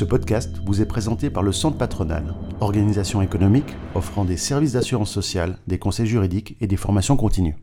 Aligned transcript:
Ce 0.00 0.06
podcast 0.06 0.62
vous 0.64 0.80
est 0.80 0.86
présenté 0.86 1.28
par 1.28 1.42
le 1.42 1.52
Centre 1.52 1.76
Patronal, 1.76 2.32
organisation 2.60 3.20
économique 3.20 3.76
offrant 3.94 4.24
des 4.24 4.38
services 4.38 4.72
d'assurance 4.72 5.12
sociale, 5.12 5.58
des 5.66 5.78
conseils 5.78 6.06
juridiques 6.06 6.56
et 6.62 6.66
des 6.66 6.78
formations 6.78 7.18
continues. 7.18 7.54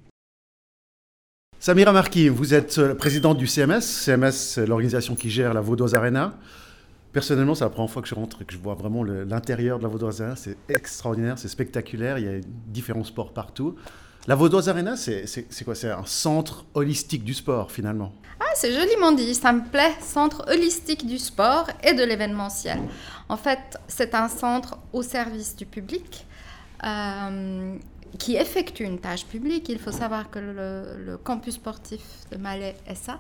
Samira 1.57 1.93
Marquis, 1.93 2.29
vous 2.29 2.54
êtes 2.54 2.78
euh, 2.78 2.93
présidente 2.93 3.39
du 3.39 3.47
CMS. 3.47 3.82
CMS, 3.82 4.34
c'est 4.34 4.68
l'organisation 4.68 5.15
qui 5.15 5.32
gère 5.32 5.55
la 5.55 5.61
Vaudoise 5.61 5.96
Arena. 5.96 6.38
Personnellement, 7.11 7.55
c'est 7.55 7.64
la 7.64 7.71
première 7.71 7.89
fois 7.89 8.04
que 8.04 8.07
je 8.07 8.14
rentre 8.14 8.43
et 8.43 8.46
que 8.46 8.54
je 8.54 8.60
vois 8.60 8.75
vraiment 8.75 9.04
l'intérieur 9.04 9.79
de 9.79 9.83
la 9.86 9.89
Vaudoise 9.89 10.21
Arena. 10.21 10.36
C'est 10.36 10.57
extraordinaire, 10.69 11.39
c'est 11.39 11.47
spectaculaire. 11.47 12.19
Il 12.19 12.25
y 12.25 12.28
a 12.28 12.39
différents 12.68 13.04
sports 13.04 13.33
partout. 13.33 13.74
La 14.28 14.36
Vaudoise 14.36 14.68
Arena, 14.68 14.98
c'est 14.98 15.64
quoi? 15.64 15.73
C'est 15.73 15.89
un 15.89 16.05
centre 16.05 16.65
holistique 16.74 17.24
du 17.24 17.33
sport, 17.33 17.71
finalement. 17.71 18.11
Ah, 18.42 18.51
c'est 18.56 18.74
joliment 18.74 19.14
dit, 19.14 19.34
ça 19.34 19.54
me 19.54 19.64
plaît. 19.64 19.93
Centre 20.01 20.46
holistique 20.51 21.07
du 21.07 21.18
sport 21.18 21.70
et 21.82 21.93
de 21.93 22.04
l'événementiel. 22.04 22.78
En 23.29 23.37
fait, 23.37 23.79
c'est 23.87 24.14
un 24.14 24.28
centre 24.28 24.78
au 24.92 25.01
service 25.01 25.56
du 25.56 25.65
public. 25.65 26.25
Euh, 26.84 27.78
qui 28.20 28.36
effectue 28.36 28.84
une 28.84 29.00
tâche 29.00 29.25
publique. 29.25 29.70
Il 29.70 29.79
faut 29.79 29.92
savoir 29.92 30.29
que 30.29 30.39
le, 30.39 31.18
campus 31.18 31.56
sportif 31.56 32.02
de 32.31 32.38
Malais 32.38 32.75
SA, 32.95 33.20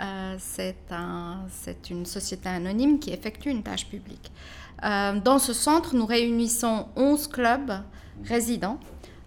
euh, 0.00 0.36
c'est 0.38 0.76
un, 0.90 1.46
une 1.90 2.06
société 2.06 2.48
anonyme 2.48 2.98
qui 2.98 3.10
effectue 3.10 3.50
une 3.50 3.62
tâche 3.62 3.86
publique. 3.86 4.32
Euh, 4.84 5.20
dans 5.20 5.38
ce 5.38 5.52
centre, 5.52 5.94
nous 5.94 6.06
réunissons 6.06 6.86
11 6.96 7.28
clubs 7.28 7.72
résidents 8.24 8.78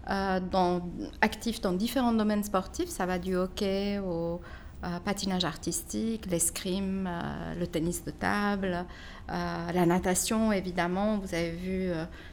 euh, 0.08 0.38
dans, 0.38 0.82
actifs 1.20 1.60
dans 1.60 1.72
différents 1.72 2.12
domaines 2.12 2.44
sportifs. 2.44 2.88
Ça 2.88 3.06
va 3.06 3.18
du 3.18 3.34
hockey 3.34 3.98
au 3.98 4.40
euh, 4.84 5.00
patinage 5.04 5.44
artistique, 5.44 6.26
l'escrime, 6.30 7.08
euh, 7.10 7.54
le 7.58 7.66
tennis 7.66 8.04
de 8.04 8.12
table, 8.12 8.84
la 9.28 9.86
natation, 9.86 10.52
évidemment. 10.52 11.18
Vous 11.18 11.34
avez 11.34 11.50
vu 11.50 11.90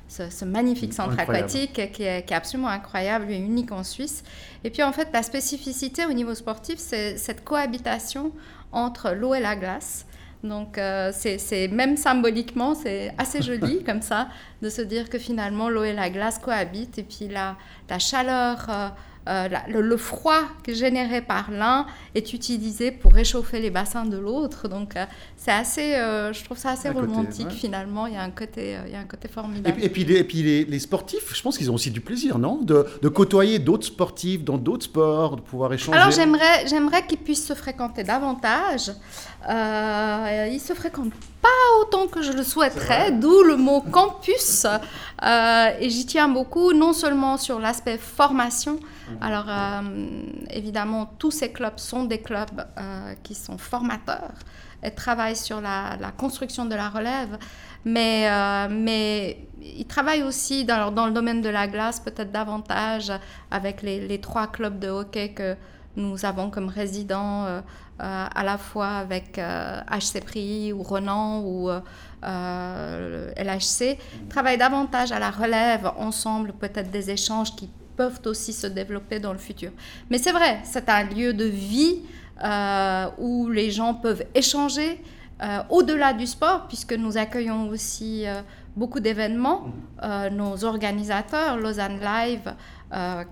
ce, 0.08 0.46
magnifique 0.46 0.94
centre 0.94 1.18
aquatique 1.18 1.74
qui 1.74 1.82
est, 1.82 1.92
qui 1.92 2.04
est, 2.04 2.32
absolument 2.32 2.70
incroyable 2.70 3.32
et 3.32 3.38
unique 3.38 3.72
en 3.72 3.84
Suisse. 3.84 4.24
Et 4.64 4.70
puis, 4.70 4.84
en 4.84 4.92
fait, 4.92 5.10
la 5.12 5.24
spécificité 5.24 6.06
au 6.06 6.14
niveau 6.14 6.36
sportif, 6.36 6.78
c'est 6.78 7.18
cette 7.18 7.44
cohabitation 7.44 8.32
entre 8.72 9.12
l'eau 9.14 9.34
et 9.34 9.40
la 9.40 9.56
glace. 9.56 10.06
Donc, 10.44 10.78
euh, 10.78 11.12
c'est 11.14 11.68
même 11.70 11.96
symboliquement, 11.96 12.76
c'est 12.76 13.14
assez 13.18 13.42
joli 13.42 13.84
comme 13.86 14.02
ça, 14.02 14.28
de 14.62 14.70
se 14.70 14.82
dire 14.82 15.10
que 15.10 15.18
finalement, 15.18 15.70
l'eau 15.70 15.84
et 15.84 15.94
la 15.94 16.10
glace 16.10 16.38
cohabitent. 16.38 16.98
Et 16.98 17.04
puis, 17.04 17.28
la, 17.30 17.56
la 17.90 18.00
chaleur 18.00 18.70
euh, 19.30 19.48
le, 19.70 19.96
froid 19.96 20.42
généré 20.68 21.22
par 21.22 21.50
l'un 21.50 21.86
est 22.14 22.34
utilisé 22.34 22.92
pour 22.92 23.14
réchauffer 23.14 23.62
les 23.62 23.70
bassins 23.70 24.04
de 24.06 24.18
l'autre. 24.18 24.68
Donc, 24.68 24.98
euh, 24.98 25.06
c'est 25.38 25.52
assez, 25.52 25.96
euh, 25.96 26.34
je 26.34 26.44
trouve 26.44 26.58
ça 26.58 26.72
assez 26.72 26.90
romantique 26.90 27.52
finalement. 27.52 28.06
Il 28.08 28.16
y 28.16 28.18
a 28.18 28.22
un 28.22 28.32
côté, 28.32 28.78
il 28.86 28.92
y 28.92 28.96
a 28.96 29.00
un 29.00 29.06
côté 29.06 29.30
formidable. 29.30 29.82
Et, 29.82 29.90
puis, 29.90 30.02
et 30.12 30.24
puis, 30.26 30.66
les, 30.66 30.80
sportifs, 30.80 31.34
je 31.34 31.42
pense 31.42 31.58
qu'ils 31.58 31.72
ont 31.72 31.76
aussi 31.76 31.92
du 31.92 32.02
plaisir, 32.02 32.38
non? 32.38 32.60
De, 32.62 33.08
côtoyer 33.08 33.60
d'autres 33.60 33.86
sportifs 33.86 34.44
dans 34.44 34.58
d'autres 34.58 34.86
sports, 34.86 35.38
de 35.38 35.42
pouvoir 35.42 35.72
échanger. 35.72 35.98
Alors, 35.98 36.12
j'aimerais, 36.12 36.68
j'aimerais 36.68 37.06
qu'ils 37.06 37.20
puissent 37.20 37.48
se 37.48 37.54
fréquenter 37.54 38.04
davantage. 38.04 38.92
ils 39.48 40.62
se 40.62 40.74
fréquentent 40.74 41.14
pas 41.44 41.82
autant 41.82 42.08
que 42.08 42.24
je 42.24 42.32
le 42.32 42.44
souhaiterais, 42.44 43.12
d'où 43.12 43.44
le 43.44 43.58
mot 43.58 43.82
campus. 43.82 44.66
et 45.80 45.90
j'y 45.90 46.06
tiens 46.06 46.30
beaucoup, 46.30 46.74
non 46.74 46.94
seulement 46.94 47.38
sur 47.38 47.60
l'aspect 47.60 47.98
formation, 48.00 48.80
Mhm. 49.10 49.18
Alors, 49.22 49.46
euh, 49.48 49.82
évidemment, 50.50 51.14
tous 51.18 51.32
ces 51.32 51.52
clubs 51.52 51.78
sont 51.78 52.06
des 52.06 52.20
clubs 52.20 52.66
euh, 52.78 53.14
qui 53.24 53.36
sont 53.36 53.58
formateurs 53.58 54.34
et 54.82 54.92
travaillent 54.92 55.36
sur 55.36 55.62
la, 55.62 55.98
construction 56.18 56.66
de 56.66 56.76
la 56.76 56.90
relève, 56.90 57.38
mais, 57.86 58.30
euh, 58.30 58.68
mais 58.70 59.48
ils 59.62 59.86
travaillent 59.86 60.24
aussi 60.24 60.66
dans, 60.66 60.92
dans, 60.92 61.06
le 61.06 61.14
domaine 61.14 61.42
de 61.42 61.50
la 61.50 61.68
glace, 61.68 62.00
peut-être 62.00 62.32
davantage 62.32 63.12
avec 63.50 63.82
les, 63.82 64.20
trois 64.20 64.48
clubs 64.48 64.80
de 64.80 64.90
hockey 64.90 65.30
que 65.30 65.56
nous 65.96 66.26
avons 66.26 66.50
comme 66.50 66.68
résidents, 66.68 67.46
à 68.00 68.44
la 68.44 68.58
fois 68.58 68.88
avec 68.88 69.38
HC 69.38 70.24
Prix 70.26 70.74
ou 70.74 70.84
Renan 70.84 71.42
ou 71.42 71.70
LHC, 72.22 73.98
mhm. 73.98 74.28
travaillent 74.30 74.58
davantage 74.58 75.12
à 75.12 75.20
la 75.20 75.30
relève 75.30 75.92
ensemble, 75.98 76.54
peut-être 76.54 76.92
des 76.92 77.12
échanges 77.12 77.56
qui 77.56 77.70
peuvent 77.96 78.20
aussi 78.26 78.54
se 78.54 78.68
développer 78.68 79.20
dans 79.20 79.32
le 79.32 79.40
futur. 79.40 79.72
Mais 80.10 80.18
c'est 80.18 80.32
vrai, 80.32 80.60
c'est 80.64 80.90
un 80.90 81.04
lieu 81.04 81.34
de 81.34 81.46
vie 81.46 82.02
euh, 82.44 83.08
où 83.18 83.50
les 83.50 83.72
gens 83.72 83.94
peuvent 83.94 84.26
échanger 84.34 85.00
euh, 85.42 85.60
au-delà 85.70 86.14
du 86.14 86.28
sport, 86.28 86.68
puisque 86.68 86.94
nous 86.94 87.18
accueillons 87.18 87.70
aussi 87.70 88.26
euh, 88.26 88.42
beaucoup 88.76 89.00
d'événements. 89.00 89.68
nos 90.32 90.64
organisateurs, 90.64 91.58
Lausanne 91.58 92.00
Live, 92.00 92.54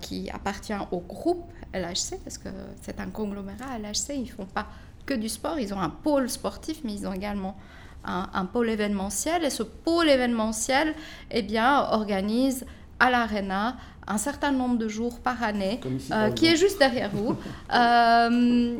qui 0.00 0.30
appartient 0.30 0.74
au 0.90 1.00
groupe 1.00 1.44
LHC, 1.74 2.18
parce 2.24 2.38
que 2.38 2.48
c'est 2.80 3.00
un 3.00 3.10
conglomérat 3.10 3.78
LHC, 3.78 4.14
ils 4.14 4.22
ne 4.22 4.26
font 4.26 4.46
pas 4.46 4.66
que 5.06 5.14
du 5.14 5.28
sport, 5.28 5.58
ils 5.58 5.74
ont 5.74 5.80
un 5.80 5.90
pôle 5.90 6.28
sportif, 6.28 6.80
mais 6.84 6.94
ils 6.94 7.06
ont 7.06 7.12
également 7.12 7.56
un, 8.04 8.28
un 8.32 8.44
pôle 8.44 8.70
événementiel. 8.70 9.44
Et 9.44 9.50
ce 9.50 9.62
pôle 9.62 10.08
événementiel 10.08 10.94
eh 11.30 11.42
bien, 11.42 11.88
organise 11.90 12.64
à 13.00 13.10
l'Arena 13.10 13.76
un 14.06 14.18
certain 14.18 14.50
nombre 14.50 14.78
de 14.78 14.88
jours 14.88 15.20
par 15.20 15.42
année, 15.42 15.80
euh, 16.10 16.30
qui 16.30 16.46
est 16.46 16.56
juste 16.56 16.78
derrière 16.78 17.10
vous, 17.10 17.36
euh, 17.74 18.78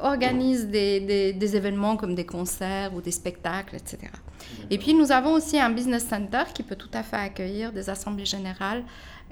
organise 0.00 0.68
des, 0.68 1.32
des, 1.32 1.56
événements 1.56 1.96
comme 1.96 2.14
des 2.14 2.26
concerts 2.26 2.94
ou 2.94 3.00
des 3.00 3.10
spectacles, 3.10 3.76
etc. 3.76 3.98
Et 4.70 4.78
puis 4.78 4.94
nous 4.94 5.10
avons 5.10 5.32
aussi 5.32 5.58
un 5.58 5.70
business 5.70 6.06
center 6.06 6.44
qui 6.52 6.62
peut 6.62 6.76
tout 6.76 6.90
à 6.92 7.02
fait 7.02 7.16
accueillir 7.16 7.72
des 7.72 7.90
assemblées 7.90 8.24
générales 8.24 8.84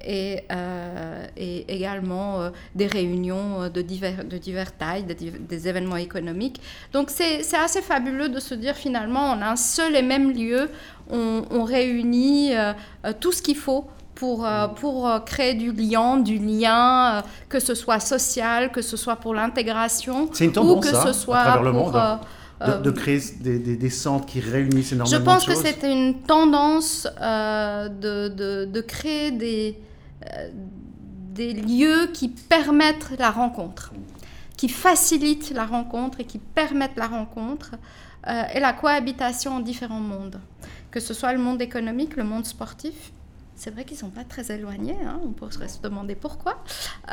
et, 0.04 0.40
euh, 0.50 1.26
et 1.36 1.72
également 1.72 2.50
des 2.74 2.86
réunions 2.86 3.68
de 3.68 3.82
divers, 3.82 4.24
de 4.24 4.38
divers 4.38 4.76
tailles, 4.76 5.04
des 5.04 5.68
événements 5.68 5.96
économiques. 5.96 6.60
Donc 6.92 7.10
c'est 7.10 7.42
assez 7.54 7.82
fabuleux 7.82 8.28
de 8.28 8.40
se 8.40 8.54
dire 8.54 8.74
finalement 8.74 9.30
en 9.30 9.42
un 9.42 9.56
seul 9.56 9.94
et 9.94 10.02
même 10.02 10.32
lieu, 10.32 10.70
on, 11.10 11.44
on 11.50 11.62
réunit 11.64 12.52
tout 13.20 13.32
ce 13.32 13.42
qu'il 13.42 13.56
faut 13.56 13.86
pour, 14.22 14.46
euh, 14.46 14.68
pour 14.68 15.08
euh, 15.08 15.18
créer 15.18 15.54
du 15.54 15.72
lien, 15.72 16.16
du 16.16 16.38
lien, 16.38 17.16
euh, 17.16 17.22
que 17.48 17.58
ce 17.58 17.74
soit 17.74 17.98
social, 17.98 18.70
que 18.70 18.80
ce 18.80 18.96
soit 18.96 19.16
pour 19.16 19.34
l'intégration, 19.34 20.26
ou 20.26 20.76
que 20.78 20.94
ce 20.94 21.12
soit 21.12 21.38
à 21.38 21.44
travers 21.44 21.62
le 21.64 21.72
monde. 21.72 22.00
de, 22.84 22.90
créer 22.92 23.18
des, 23.40 23.58
des, 23.58 23.90
centres 23.90 24.26
qui 24.26 24.38
réunissent 24.38 24.92
énormément 24.92 25.18
de 25.18 25.40
choses. 25.40 25.40
Je 25.42 25.46
pense 25.46 25.46
que 25.46 25.56
c'est 25.56 25.82
une 25.92 26.20
tendance 26.20 27.08
de, 27.18 28.28
de, 28.28 28.64
de, 28.66 28.80
créer 28.80 29.32
des, 29.32 29.80
des 31.34 31.54
lieux 31.54 32.06
qui 32.14 32.28
permettent 32.28 33.18
la 33.18 33.32
rencontre, 33.32 33.92
qui 34.56 34.68
facilitent 34.68 35.50
la 35.52 35.66
rencontre 35.66 36.20
et 36.20 36.24
qui 36.26 36.38
permettent 36.38 36.96
la 36.96 37.08
rencontre 37.08 37.72
et 38.54 38.60
la 38.60 38.72
cohabitation 38.72 39.56
en 39.56 39.58
différents 39.58 40.06
mondes, 40.14 40.38
que 40.92 41.00
ce 41.00 41.12
soit 41.12 41.32
le 41.32 41.40
monde 41.40 41.60
économique, 41.60 42.14
le 42.14 42.22
monde 42.22 42.46
sportif, 42.46 43.10
c'est 43.54 43.70
vrai 43.70 43.84
qu'ils 43.84 43.96
ne 43.96 44.00
sont 44.00 44.10
pas 44.10 44.24
très 44.24 44.50
éloignés. 44.54 44.96
Hein. 45.06 45.20
On 45.24 45.30
pourrait 45.30 45.68
se 45.68 45.80
demander 45.80 46.14
pourquoi. 46.14 46.62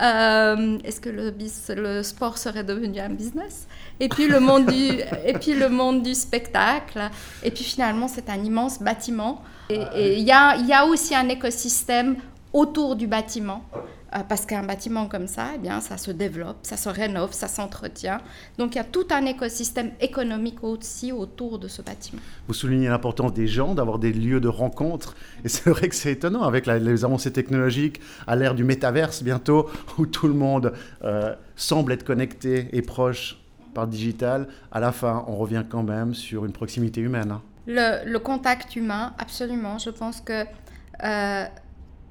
Euh, 0.01 0.77
est-ce 0.83 1.00
que 1.00 1.09
le, 1.09 1.33
le, 1.75 2.03
sport 2.03 2.38
serait 2.38 2.63
devenu 2.63 3.00
un 3.00 3.09
business? 3.09 3.67
Et 4.00 4.09
puis 4.09 4.27
le 4.27 4.39
monde 4.39 4.66
du, 4.66 5.00
et 5.25 5.33
puis 5.33 5.53
le 5.53 5.69
monde 5.69 6.01
du 6.01 6.16
spectacle. 6.16 7.09
Et 7.44 7.51
puis 7.51 7.63
finalement, 7.63 8.07
c'est 8.07 8.29
un 8.29 8.44
immense 8.44 8.81
bâtiment. 8.81 9.44
Et 9.69 10.17
il 10.17 10.23
y 10.23 10.31
a, 10.31 10.55
y 10.57 10.73
a 10.73 10.85
aussi 10.85 11.13
un 11.13 11.29
écosystème 11.29 12.16
autour 12.53 12.95
du 12.95 13.07
bâtiment. 13.07 13.63
Euh, 14.15 14.21
parce 14.27 14.47
qu'un 14.47 14.63
bâtiment 14.63 15.05
comme 15.07 15.27
ça, 15.27 15.49
eh 15.53 15.59
bien, 15.59 15.81
ça 15.81 15.97
se 15.97 16.09
développe, 16.09 16.57
ça 16.63 16.77
se 16.77 16.89
rénove, 16.89 17.31
ça 17.31 17.47
s'entretient. 17.47 18.21
Donc 18.57 18.74
il 18.74 18.77
y 18.79 18.81
a 18.81 18.83
tout 18.83 19.06
un 19.12 19.24
écosystème 19.25 19.91
économique 20.01 20.63
aussi 20.63 21.12
autour 21.12 21.59
de 21.59 21.68
ce 21.68 21.83
bâtiment. 21.83 22.21
Vous 22.47 22.56
soulignez 22.56 22.88
l'importance 22.88 23.33
des 23.33 23.45
gens, 23.45 23.75
d'avoir 23.75 24.00
des 24.00 24.12
lieux 24.12 24.39
de 24.39 24.47
rencontre. 24.47 25.15
Et 25.45 25.50
c'est 25.50 25.69
vrai 25.69 25.89
que 25.89 25.95
c'est 25.95 26.13
étonnant 26.13 26.41
avec 26.41 26.65
les 26.65 27.06
avancées 27.06 27.31
technologiques, 27.31 28.01
à 28.25 28.35
l'ère 28.35 28.56
du 28.56 28.63
métaverse 28.63 29.21
bientôt, 29.21 29.69
où 30.00 30.07
tout 30.07 30.27
le 30.27 30.33
monde 30.33 30.74
euh, 31.03 31.35
semble 31.56 31.91
être 31.91 32.03
connecté 32.03 32.68
et 32.71 32.81
proche 32.81 33.38
par 33.75 33.85
digital. 33.85 34.47
À 34.71 34.79
la 34.79 34.91
fin, 34.91 35.24
on 35.27 35.35
revient 35.35 35.65
quand 35.69 35.83
même 35.83 36.15
sur 36.15 36.45
une 36.45 36.51
proximité 36.51 37.00
humaine. 37.01 37.31
Hein. 37.31 37.41
Le, 37.68 38.18
contact 38.18 38.75
humain, 38.75 39.13
absolument. 39.19 39.77
Je 39.77 39.91
pense 39.91 40.19
que... 40.19 40.45
Euh, 41.03 41.45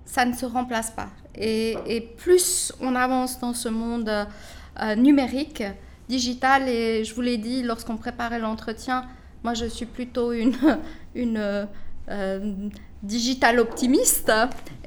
ça 0.08 0.25
ne 0.25 0.34
se 0.34 0.46
remplace 0.46 0.90
pas. 0.90 1.08
Et, 1.37 2.08
plus 2.16 2.72
on 2.81 2.96
avance 2.96 3.38
dans 3.38 3.55
ce 3.55 3.69
monde 3.69 4.08
euh, 4.08 4.94
numérique, 4.96 5.62
digital, 6.08 6.69
et 6.69 7.05
je 7.05 7.14
vous 7.14 7.20
l'ai 7.20 7.37
dit 7.37 7.62
lorsqu'on 7.62 7.96
préparait 7.96 8.40
l'entretien, 8.40 9.05
moi 9.44 9.55
je 9.55 9.66
suis 9.66 9.87
plutôt 9.87 10.32
une, 10.32 10.56
une 11.14 11.69
euh, 12.08 12.69
digital 13.02 13.60
optimiste 13.60 14.32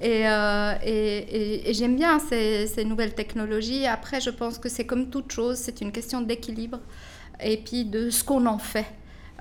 euh, 0.04 0.74
et, 0.84 1.70
et, 1.70 1.74
j'aime 1.74 1.96
bien 1.96 2.20
ces, 2.20 2.84
nouvelles 2.84 3.14
technologies. 3.14 3.86
Après, 3.86 4.20
je 4.20 4.32
pense 4.32 4.58
que 4.58 4.68
c'est 4.68 4.86
comme 4.86 5.10
toute 5.10 5.32
chose, 5.32 5.58
c'est 5.58 5.80
une 5.82 5.92
question 5.92 6.22
d'équilibre 6.22 6.80
et 7.42 7.58
puis 7.58 7.86
de 7.86 8.10
ce 8.10 8.24
qu'on 8.24 8.46
en 8.48 8.58
fait. 8.58 8.88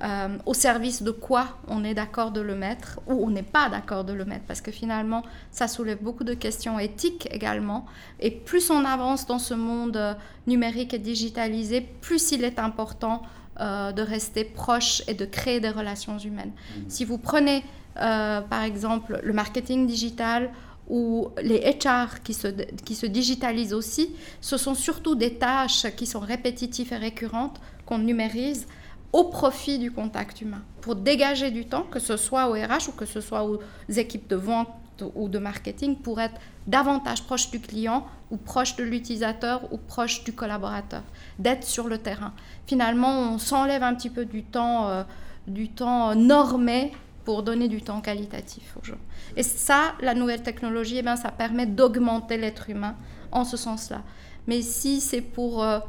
Euh, 0.02 0.38
au 0.46 0.54
service 0.54 1.02
de 1.02 1.10
quoi 1.10 1.58
on 1.68 1.84
est 1.84 1.92
d'accord 1.92 2.30
de 2.30 2.40
le 2.40 2.54
mettre 2.54 3.00
ou 3.06 3.24
on 3.26 3.30
n'est 3.30 3.42
pas 3.42 3.68
d'accord 3.68 4.04
de 4.04 4.12
le 4.12 4.24
mettre, 4.24 4.44
parce 4.46 4.60
que 4.60 4.70
finalement, 4.70 5.22
ça 5.50 5.68
soulève 5.68 6.02
beaucoup 6.02 6.24
de 6.24 6.32
questions 6.32 6.78
éthiques 6.78 7.28
également. 7.30 7.84
Et 8.18 8.30
plus 8.30 8.70
on 8.70 8.84
avance 8.84 9.26
dans 9.26 9.38
ce 9.38 9.54
monde 9.54 9.96
euh, 9.96 10.14
numérique 10.46 10.94
et 10.94 10.98
digitalisé, 10.98 11.82
plus 12.00 12.32
il 12.32 12.44
est 12.44 12.58
important 12.58 13.22
euh, 13.60 13.92
de 13.92 14.00
rester 14.00 14.44
proche 14.44 15.02
et 15.06 15.14
de 15.14 15.26
créer 15.26 15.60
des 15.60 15.70
relations 15.70 16.18
humaines. 16.18 16.52
Mmh. 16.52 16.80
Si 16.88 17.04
vous 17.04 17.18
prenez, 17.18 17.62
par 17.94 18.62
exemple, 18.62 19.20
le 19.22 19.32
marketing 19.34 19.86
digital, 19.86 20.50
ou 20.88 21.28
les 21.40 21.60
HR 21.60 22.22
qui 22.24 22.34
se, 22.34 22.48
qui 22.84 22.94
se 22.94 23.06
digitalisent 23.06 23.72
aussi, 23.72 24.14
ce 24.40 24.56
sont 24.56 24.74
surtout 24.74 25.14
des 25.14 25.34
tâches 25.34 25.86
qui 25.96 26.04
sont 26.04 26.20
répétitives 26.20 26.92
et 26.92 26.96
récurrentes 26.96 27.60
qu'on 27.86 27.98
numérise 27.98 28.66
au 29.12 29.24
profit 29.24 29.78
du 29.78 29.90
contact 29.90 30.40
humain, 30.40 30.62
pour 30.80 30.94
dégager 30.94 31.50
du 31.50 31.66
temps, 31.66 31.82
que 31.82 31.98
ce 31.98 32.16
soit 32.16 32.48
au 32.48 32.52
RH 32.52 32.88
ou 32.88 32.92
que 32.92 33.06
ce 33.06 33.20
soit 33.20 33.44
aux 33.44 33.60
équipes 33.88 34.28
de 34.28 34.36
vente 34.36 34.68
ou 35.14 35.28
de 35.28 35.38
marketing, 35.38 35.96
pour 35.96 36.20
être 36.20 36.38
davantage 36.66 37.22
proche 37.24 37.50
du 37.50 37.58
client 37.58 38.06
ou 38.30 38.36
proche 38.36 38.76
de 38.76 38.84
l'utilisateur 38.84 39.72
ou 39.72 39.78
proche 39.78 40.24
du 40.24 40.32
collaborateur, 40.32 41.02
d'être 41.38 41.64
sur 41.64 41.88
le 41.88 41.98
terrain. 41.98 42.32
Finalement, 42.66 43.32
on 43.32 43.38
s'enlève 43.38 43.82
un 43.82 43.94
petit 43.94 44.10
peu 44.10 44.24
du 44.24 44.44
temps, 44.44 44.88
euh, 44.88 45.02
du 45.46 45.70
temps 45.70 46.14
normé 46.14 46.92
pour 47.24 47.42
donner 47.42 47.68
du 47.68 47.82
temps 47.82 48.00
qualitatif 48.00 48.76
aux 48.80 48.84
gens. 48.84 48.98
Et 49.36 49.42
ça, 49.42 49.94
la 50.00 50.14
nouvelle 50.14 50.42
technologie, 50.42 50.98
eh 50.98 51.02
bien, 51.02 51.16
ça 51.16 51.30
permet 51.30 51.66
d'augmenter 51.66 52.36
l'être 52.36 52.70
humain 52.70 52.94
en 53.32 53.44
ce 53.44 53.56
sens-là. 53.56 54.02
Mais 54.46 54.62
si 54.62 55.00
c'est 55.00 55.22
pour... 55.22 55.62
Euh, 55.62 55.80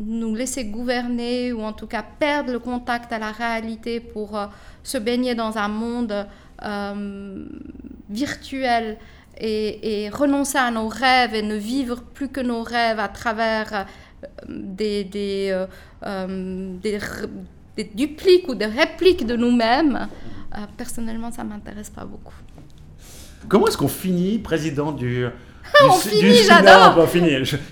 nous 0.00 0.34
laisser 0.34 0.64
gouverner 0.64 1.52
ou 1.52 1.62
en 1.62 1.72
tout 1.72 1.86
cas 1.86 2.02
perdre 2.02 2.52
le 2.52 2.58
contact 2.58 3.12
à 3.12 3.18
la 3.18 3.32
réalité 3.32 4.00
pour 4.00 4.36
euh, 4.36 4.46
se 4.82 4.98
baigner 4.98 5.34
dans 5.34 5.58
un 5.58 5.68
monde 5.68 6.26
euh, 6.62 7.44
virtuel 8.08 8.98
et, 9.42 10.10
renoncer 10.12 10.58
à 10.58 10.70
nos 10.70 10.88
rêves 10.88 11.34
et 11.34 11.42
ne 11.42 11.54
vivre 11.54 12.02
plus 12.02 12.28
que 12.28 12.40
nos 12.40 12.62
rêves 12.62 12.98
à 12.98 13.08
travers 13.08 13.72
euh, 13.72 13.84
des, 14.48 15.04
des, 15.04 15.66
des, 16.82 17.84
dupliques 17.94 18.48
ou 18.48 18.54
des 18.54 18.66
répliques 18.66 19.26
de 19.26 19.36
nous-mêmes, 19.36 20.08
personnellement, 20.76 21.32
ça 21.32 21.42
ne 21.42 21.48
m'intéresse 21.48 21.88
pas 21.88 22.04
beaucoup. 22.04 22.34
Comment 23.48 23.68
est-ce 23.68 23.78
qu'on 23.78 23.88
finit 23.88 24.38
président 24.38 24.92
du, 24.92 25.26
on 25.84 25.92
finit, 25.92 26.34
j'adore. 26.36 26.98
On 26.98 27.06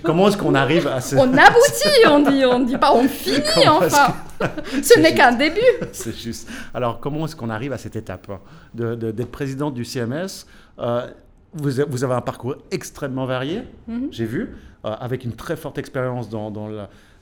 comment 0.03 0.27
est-ce 0.27 0.37
qu'on 0.37 0.55
arrive 0.55 0.87
à 0.87 1.01
ce... 1.01 1.15
On 1.15 1.31
aboutit, 1.33 2.07
on 2.07 2.19
dit, 2.19 2.45
on 2.45 2.59
dit 2.59 2.77
pas 2.77 2.93
on 2.93 3.07
finit 3.07 3.67
enfin. 3.67 4.15
ce 4.81 4.99
n'est 4.99 5.13
qu'un 5.13 5.33
début. 5.33 5.59
C'est 5.91 6.17
juste. 6.17 6.49
Alors 6.73 6.99
comment 6.99 7.25
est-ce 7.25 7.35
qu'on 7.35 7.49
arrive 7.49 7.73
à 7.73 7.77
cette 7.77 7.95
étape 7.95 8.29
hein, 8.29 8.39
d'être 8.73 9.31
président 9.31 9.71
du 9.71 9.85
CMS 9.85 10.45
euh, 10.79 11.07
vous, 11.53 12.03
avez 12.03 12.13
un 12.13 12.21
parcours 12.21 12.55
extrêmement 12.69 13.25
varié, 13.25 13.63
mhm. 13.87 14.09
j'ai 14.11 14.25
vu, 14.25 14.55
euh, 14.85 14.95
avec 14.99 15.23
une 15.23 15.35
très 15.35 15.55
forte 15.55 15.79
expérience 15.79 16.29
dans, 16.29 16.69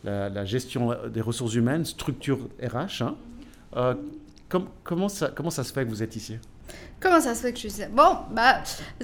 la, 0.04 0.46
gestion 0.46 0.94
des 1.08 1.22
ressources 1.22 1.56
humaines, 1.56 1.86
structure 1.86 2.38
RH. 2.62 3.04
Hein. 3.04 3.16
Euh, 3.78 3.96
comment, 4.84 5.10
ça, 5.10 5.32
comment 5.34 5.50
ça 5.50 5.64
se 5.64 5.72
fait 5.72 5.86
que 5.86 5.90
vous 5.90 6.04
êtes 6.04 6.16
ici? 6.16 6.38
Comment 7.00 7.22
ça 7.22 7.36
se 7.36 7.42
fait 7.42 7.54
que 7.54 7.60
je 7.60 7.68
suis... 7.68 7.86
Bon, 7.92 8.18
bah, 8.32 8.64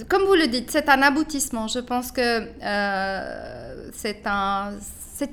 comme 0.09 0.23
vous 0.23 0.33
le 0.33 0.47
dites, 0.47 0.71
c'est 0.71 0.89
un 0.89 1.01
aboutissement. 1.01 1.67
Je 1.67 1.79
pense 1.79 2.11
que 2.11 2.47
euh, 2.63 3.89
c'est 3.93 4.25
un, 4.25 4.73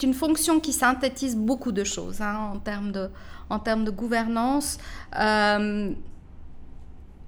une 0.03 0.15
fonction 0.15 0.61
qui 0.61 0.73
synthétise 0.73 1.37
beaucoup 1.37 1.73
de 1.73 1.85
choses 1.85 2.21
hein, 2.21 2.51
en, 2.55 2.59
termes 2.59 2.93
de, 2.93 3.11
en 3.49 3.59
termes 3.59 3.85
de 3.85 3.91
gouvernance. 3.91 4.77
Euh, 5.19 5.93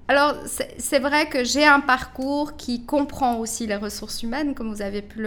alors, 0.07 0.35
c'est 0.77 0.99
vrai 0.99 1.27
que 1.29 1.43
j'ai 1.43 1.65
un 1.65 1.79
parcours 1.79 2.55
qui 2.55 2.85
comprend 2.85 3.37
aussi 3.37 3.65
les 3.65 3.77
ressources 3.77 4.21
humaines, 4.21 4.53
comme 4.53 4.71
vous 4.71 4.81
avez 4.81 5.01
pu 5.01 5.25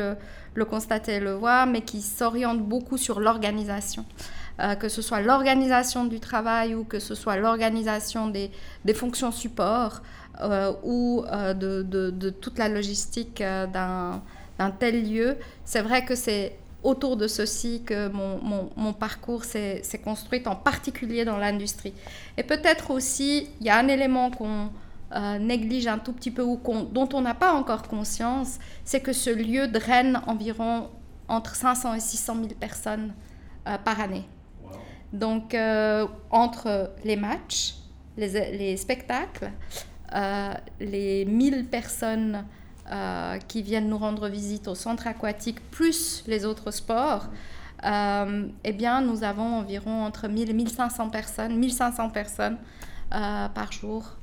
le 0.54 0.64
constater 0.64 1.14
et 1.14 1.20
le 1.20 1.32
voir, 1.32 1.66
mais 1.66 1.80
qui 1.80 2.00
s'oriente 2.02 2.60
beaucoup 2.60 2.96
sur 2.96 3.18
l'organisation. 3.18 4.04
Euh, 4.58 4.74
que 4.74 4.88
ce 4.88 5.02
soit 5.02 5.20
l'organisation 5.20 6.06
du 6.06 6.18
travail 6.18 6.74
ou 6.74 6.84
que 6.84 6.98
ce 6.98 7.14
soit 7.14 7.36
l'organisation 7.36 8.28
des, 8.28 8.50
fonctions 8.94 9.30
support 9.30 10.00
euh, 10.40 10.72
ou 10.82 11.24
euh, 11.30 11.52
de, 11.52 12.30
toute 12.30 12.58
la 12.58 12.70
logistique 12.70 13.42
d'un 13.42 14.22
tel 14.78 15.10
lieu. 15.10 15.36
C'est 15.66 15.82
vrai 15.82 16.06
que 16.06 16.14
c'est 16.14 16.56
autour 16.82 17.18
de 17.18 17.28
ceci 17.28 17.82
que 17.84 18.08
mon 18.08 18.92
parcours 18.94 19.44
s'est 19.44 19.82
construit, 20.02 20.42
en 20.46 20.56
particulier 20.56 21.24
dans 21.24 21.36
l'industrie. 21.36 21.92
Et 22.38 22.42
peut-être 22.42 22.90
aussi, 22.92 23.48
il 23.60 23.66
y 23.66 23.70
a 23.70 23.76
un 23.76 23.88
élément 23.88 24.30
qu'on 24.30 24.70
néglige 25.38 25.86
un 25.86 25.98
tout 25.98 26.12
petit 26.12 26.30
peu 26.30 26.42
ou 26.42 26.60
dont 26.92 27.08
on 27.12 27.20
n'a 27.20 27.34
pas 27.34 27.52
encore 27.52 27.82
conscience, 27.82 28.58
c'est 28.84 29.00
que 29.00 29.12
ce 29.12 29.30
lieu 29.30 29.68
draine 29.68 30.20
environ 30.26 30.88
entre 31.28 31.56
500 31.56 31.94
et 31.94 32.00
600 32.00 32.34
000 32.36 32.46
personnes 32.60 33.12
par 33.84 34.00
année. 34.00 34.24
Donc, 35.16 35.54
euh, 35.54 36.06
entre 36.30 36.90
les 37.02 37.16
matchs, 37.16 37.76
les, 38.18 38.76
spectacles, 38.76 39.50
euh, 40.14 40.52
les 40.78 41.24
1000 41.24 41.66
personnes 41.68 42.44
euh, 42.92 43.38
qui 43.48 43.62
viennent 43.62 43.88
nous 43.88 43.96
rendre 43.96 44.28
visite 44.28 44.68
au 44.68 44.74
centre 44.74 45.06
aquatique, 45.06 45.58
plus 45.70 46.22
les 46.26 46.44
autres 46.44 46.70
sports, 46.70 47.28
eh 47.82 48.72
bien, 48.72 49.00
nous 49.00 49.22
avons 49.22 49.56
environ 49.56 50.04
entre 50.04 50.28
1000 50.28 50.50
et 50.50 50.52
1500 50.52 51.08
personnes, 51.08 51.56
1500 51.56 52.10
personnes 52.10 52.56
par 53.10 53.70
jour 53.70 54.16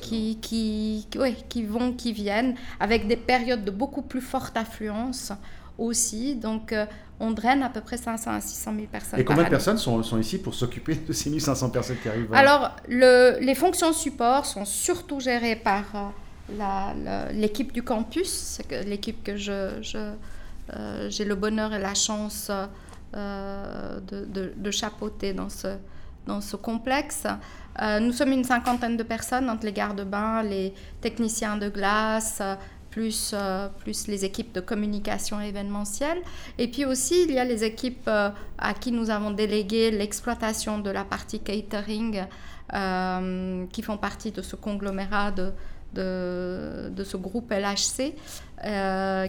qui, 0.00 0.38
qui, 0.40 1.08
qui 1.48 1.62
vont, 1.64 1.92
qui 1.92 2.12
viennent, 2.12 2.54
avec 2.78 3.08
des 3.08 3.16
périodes 3.16 3.64
de 3.64 3.70
beaucoup 3.70 4.02
plus 4.02 4.20
forte 4.20 4.56
affluence 4.56 5.32
aussi. 5.78 6.34
Donc, 6.34 6.74
on 7.18 7.30
draine 7.30 7.62
à 7.62 7.68
peu 7.68 7.80
près 7.80 7.96
500 7.96 8.30
à 8.30 8.40
600 8.40 8.74
000 8.74 8.86
personnes. 8.86 9.20
Et 9.20 9.24
combien 9.24 9.44
de 9.44 9.48
personnes 9.48 9.78
sont, 9.78 10.02
sont, 10.02 10.18
ici 10.18 10.38
pour 10.38 10.54
s'occuper 10.54 10.94
de 10.94 11.12
ces 11.12 11.38
500 11.38 11.70
personnes 11.70 11.96
qui 12.02 12.08
arrivent 12.08 12.32
Alors, 12.34 12.76
le, 12.88 13.38
les 13.40 13.54
fonctions 13.54 13.92
support 13.92 14.44
sont 14.46 14.64
surtout 14.64 15.20
gérées 15.20 15.56
par 15.56 16.12
euh, 16.50 17.32
l'équipe 17.32 17.72
du 17.72 17.82
campus, 17.82 18.60
l'équipe 18.86 19.24
que 19.24 19.36
je, 19.36 19.78
je 19.82 20.12
euh, 20.74 21.08
j'ai 21.10 21.24
le 21.24 21.34
bonheur 21.34 21.72
et 21.72 21.78
la 21.78 21.94
chance 21.94 22.50
euh, 23.14 24.00
de, 24.00 24.24
de, 24.26 24.52
de, 24.56 24.70
chapeauter 24.70 25.32
dans 25.32 25.48
ce, 25.48 25.76
dans 26.26 26.40
ce 26.40 26.56
complexe. 26.56 27.24
nous 28.00 28.12
sommes 28.12 28.32
une 28.32 28.44
cinquantaine 28.44 28.96
de 28.96 29.02
personnes 29.02 29.50
entre 29.50 29.64
les 29.64 29.72
gardes-bains, 29.72 30.42
les 30.42 30.72
techniciens 31.00 31.56
de 31.56 31.68
glace, 31.68 32.40
plus, 32.96 33.32
euh, 33.34 33.68
plus 33.80 34.06
les 34.06 34.24
équipes 34.24 34.54
de 34.54 34.62
communication 34.62 35.38
événementielle. 35.38 36.22
Et 36.56 36.66
puis 36.66 36.86
aussi, 36.86 37.24
il 37.24 37.34
y 37.34 37.38
a 37.38 37.44
les 37.44 37.62
équipes 37.62 38.08
euh, 38.08 38.30
à 38.56 38.72
qui 38.72 38.90
nous 38.90 39.10
avons 39.10 39.32
délégué 39.32 39.90
l'exploitation 39.90 40.78
de 40.78 40.88
la 40.88 41.04
partie 41.04 41.40
catering, 41.40 42.24
euh, 42.72 43.66
qui 43.70 43.82
font 43.82 43.98
partie 43.98 44.30
de 44.30 44.40
ce 44.40 44.56
conglomérat 44.56 45.30
de, 45.30 45.52
de, 45.92 46.88
de 46.88 47.04
ce 47.04 47.18
groupe 47.18 47.52
LHC, 47.52 48.14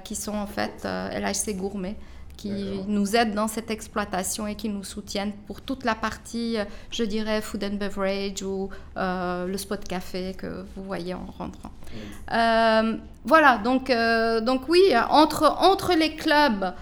qui 0.06 0.16
sont 0.16 0.38
en 0.38 0.48
fait 0.48 0.86
LHC 0.86 1.58
Gourmet 1.58 1.98
qui 2.38 2.84
nous 2.88 3.15
aident 3.15 3.34
dans 3.34 3.48
cette 3.48 3.72
exploitation 3.72 4.48
et 4.48 4.56
qui 4.56 4.70
nous 4.70 4.84
soutiennent 4.84 5.34
pour 5.48 5.62
toute 5.62 5.84
la 5.84 5.96
partie, 5.96 6.58
euh, 6.58 6.63
je 6.91 7.03
dirais, 7.03 7.41
food 7.41 7.63
and 7.63 7.75
beverage 7.75 8.44
ou 8.44 8.70
euh, 8.96 9.48
le 9.48 9.58
spot 9.58 9.84
café 9.84 10.36
que 10.38 10.63
vous 10.75 10.84
voyez 10.84 11.15
en 11.15 11.25
rentrant. 11.38 11.72
Euh, 12.32 12.98
voilà, 13.25 13.58
donc, 13.58 13.91
donc 14.44 14.70
oui, 14.70 14.82
entre, 15.10 15.58
entre 15.60 15.94
les 15.94 16.15
clubs, 16.15 16.74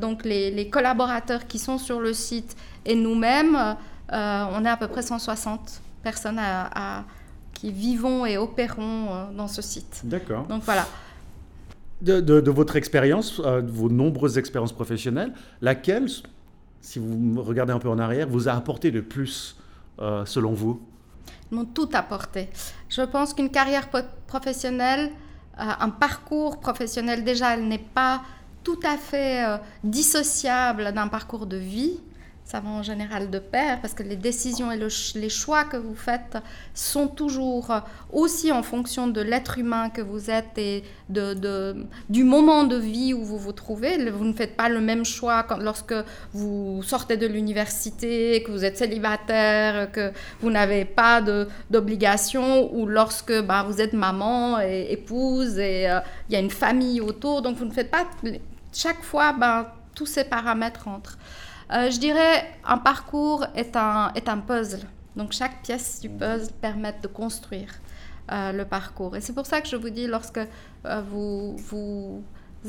donc 0.00 0.24
les, 0.24 0.50
les, 0.50 0.68
collaborateurs 0.68 1.46
qui 1.46 1.58
sont 1.58 1.78
sur 1.78 2.00
le 2.00 2.12
site 2.12 2.56
et 2.86 2.94
nous-mêmes, 2.94 3.76
on 4.10 4.64
est 4.64 4.68
à 4.68 4.76
peu 4.76 4.88
près 4.88 5.02
160 5.02 5.82
personnes 6.02 6.38
à, 6.38 7.04
qui 7.52 7.70
vivons 7.70 8.24
et 8.24 8.38
opérons 8.38 9.28
dans 9.36 9.48
ce 9.48 9.62
site. 9.62 10.00
D'accord. 10.04 10.46
Donc 10.46 10.62
voilà 10.64 10.86
de, 12.02 12.50
votre 12.50 12.76
expérience, 12.76 13.40
euh, 13.44 13.60
de 13.60 13.70
vos 13.70 13.88
nombreuses 13.88 14.38
expériences 14.38 14.72
professionnelles, 14.72 15.32
laquelle, 15.60 16.08
si 16.80 16.98
vous 16.98 17.42
regardez 17.42 17.72
un 17.72 17.78
peu 17.78 17.88
en 17.88 17.98
arrière, 17.98 18.28
vous 18.28 18.48
a 18.48 18.52
apporté 18.52 18.90
le 18.90 19.02
plus, 19.02 19.56
euh, 20.00 20.24
selon 20.24 20.52
vous? 20.52 20.80
M'ont 21.50 21.64
tout 21.64 21.88
apporté. 21.92 22.48
Je 22.88 23.02
pense 23.02 23.34
qu'une 23.34 23.50
carrière 23.50 23.88
professionnelle, 24.26 25.10
euh, 25.58 25.64
un 25.80 25.90
parcours 25.90 26.60
professionnel, 26.60 27.24
déjà, 27.24 27.54
elle 27.54 27.66
n'est 27.68 27.78
pas 27.78 28.22
tout 28.62 28.80
à 28.84 28.96
fait 28.98 29.58
dissociable 29.82 30.92
d'un 30.92 31.08
parcours 31.08 31.46
de 31.46 31.56
vie. 31.56 31.98
Ça 32.50 32.58
va 32.58 32.70
en 32.70 32.82
général 32.82 33.30
de 33.30 33.38
pair 33.38 33.80
parce 33.80 33.94
que 33.94 34.02
les 34.02 34.16
décisions 34.16 34.72
et 34.72 34.80
les 35.14 35.28
choix 35.28 35.62
que 35.62 35.76
vous 35.76 35.94
faites 35.94 36.36
sont 36.74 37.06
toujours 37.06 37.72
aussi 38.12 38.50
en 38.50 38.64
fonction 38.64 39.06
de 39.06 39.20
l'être 39.20 39.58
humain 39.58 39.88
que 39.88 40.00
vous 40.00 40.30
êtes 40.32 40.58
et 40.58 40.82
de, 41.08 41.86
du 42.08 42.24
moment 42.24 42.64
de 42.64 42.74
vie 42.74 43.14
où 43.14 43.22
vous 43.22 43.38
vous 43.38 43.52
trouvez. 43.52 44.10
Vous 44.10 44.24
ne 44.24 44.32
faites 44.32 44.56
pas 44.56 44.68
le 44.68 44.80
même 44.80 45.04
choix 45.04 45.46
lorsque 45.60 45.94
vous 46.32 46.82
sortez 46.82 47.16
de 47.16 47.28
l'université, 47.28 48.42
que 48.42 48.50
vous 48.50 48.64
êtes 48.64 48.78
célibataire, 48.78 49.92
que 49.92 50.10
vous 50.40 50.50
n'avez 50.50 50.84
pas 50.84 51.22
d'obligation 51.70 52.74
ou 52.74 52.84
lorsque 52.86 53.42
bah, 53.42 53.62
vous 53.62 53.80
êtes 53.80 53.92
maman 53.92 54.60
et 54.60 54.88
épouse 54.90 55.56
et 55.56 55.88
euh, 55.88 56.00
il 56.28 56.32
y 56.32 56.36
a 56.36 56.40
une 56.40 56.50
famille 56.50 57.00
autour. 57.00 57.42
Donc 57.42 57.58
vous 57.58 57.64
ne 57.64 57.72
faites 57.72 57.92
pas 57.92 58.06
chaque 58.72 59.02
fois 59.02 59.32
bah, 59.32 59.76
tous 59.94 60.06
ces 60.06 60.24
paramètres 60.24 60.88
entrent. 60.88 61.16
Euh, 61.72 61.90
je 61.90 62.00
dirais 62.00 62.52
un 62.64 62.78
parcours 62.78 63.46
est 63.54 63.76
un, 63.76 64.12
est 64.14 64.28
un 64.28 64.38
puzzle. 64.38 64.86
Donc 65.16 65.32
chaque 65.32 65.62
pièce 65.62 66.00
du 66.00 66.08
puzzle 66.08 66.52
permet 66.60 66.94
de 67.00 67.06
construire 67.06 67.70
euh, 68.32 68.52
le 68.52 68.64
parcours. 68.64 69.16
Et 69.16 69.20
c'est 69.20 69.32
pour 69.32 69.46
ça 69.46 69.60
que 69.60 69.68
je 69.68 69.76
vous 69.76 69.90
dis, 69.90 70.06
lorsque 70.06 70.38
euh, 70.38 71.02
vous, 71.10 71.56
vous 71.56 72.22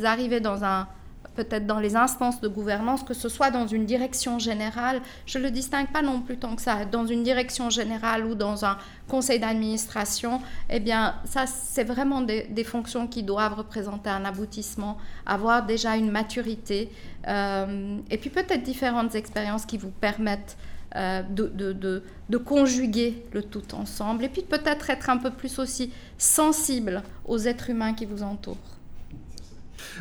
arrivez 0.04 0.40
dans 0.40 0.64
un, 0.64 0.88
peut-être 1.36 1.66
dans 1.66 1.80
les 1.80 1.96
instances 1.96 2.42
de 2.42 2.48
gouvernance, 2.48 3.04
que 3.04 3.14
ce 3.14 3.30
soit 3.30 3.52
dans 3.52 3.68
une 3.68 3.86
direction 3.86 4.40
générale, 4.40 5.02
je 5.26 5.38
ne 5.38 5.44
le 5.44 5.52
distingue 5.52 5.88
pas 5.88 6.02
non 6.02 6.22
plus 6.22 6.38
tant 6.38 6.56
que 6.56 6.62
ça, 6.62 6.86
dans 6.86 7.06
une 7.06 7.24
direction 7.24 7.70
générale 7.70 8.26
ou 8.26 8.36
dans 8.36 8.66
un 8.66 8.78
conseil 9.08 9.40
d'administration, 9.40 10.42
eh 10.70 10.80
bien, 10.80 11.16
ça, 11.26 11.46
c'est 11.48 11.84
vraiment 11.84 12.22
des, 12.22 12.64
fonctions 12.64 13.08
qui 13.08 13.24
doivent 13.24 13.56
représenter 13.56 14.10
un 14.10 14.24
aboutissement, 14.24 14.98
avoir 15.26 15.66
déjà 15.66 15.96
une 15.96 16.12
maturité, 16.12 16.92
euh, 17.28 17.98
et 18.10 18.18
puis 18.18 18.30
peut-être 18.30 18.64
différentes 18.64 19.16
expériences 19.16 19.66
qui 19.66 19.78
vous 19.78 19.90
permettent 19.90 20.58
euh, 20.96 21.24
de, 21.24 21.74
de, 22.30 22.38
conjuguer 22.38 23.26
le 23.34 23.44
tout 23.44 23.76
ensemble, 23.76 24.26
et 24.26 24.30
puis 24.30 24.42
peut-être 24.42 24.90
être 24.90 25.10
un 25.10 25.18
peu 25.18 25.32
plus 25.32 25.60
aussi 25.60 25.92
sensible 26.18 27.02
aux 27.26 27.40
êtres 27.40 27.70
humains 27.70 27.94
qui 27.94 28.06
vous 28.06 28.24
entourent. 28.24 28.81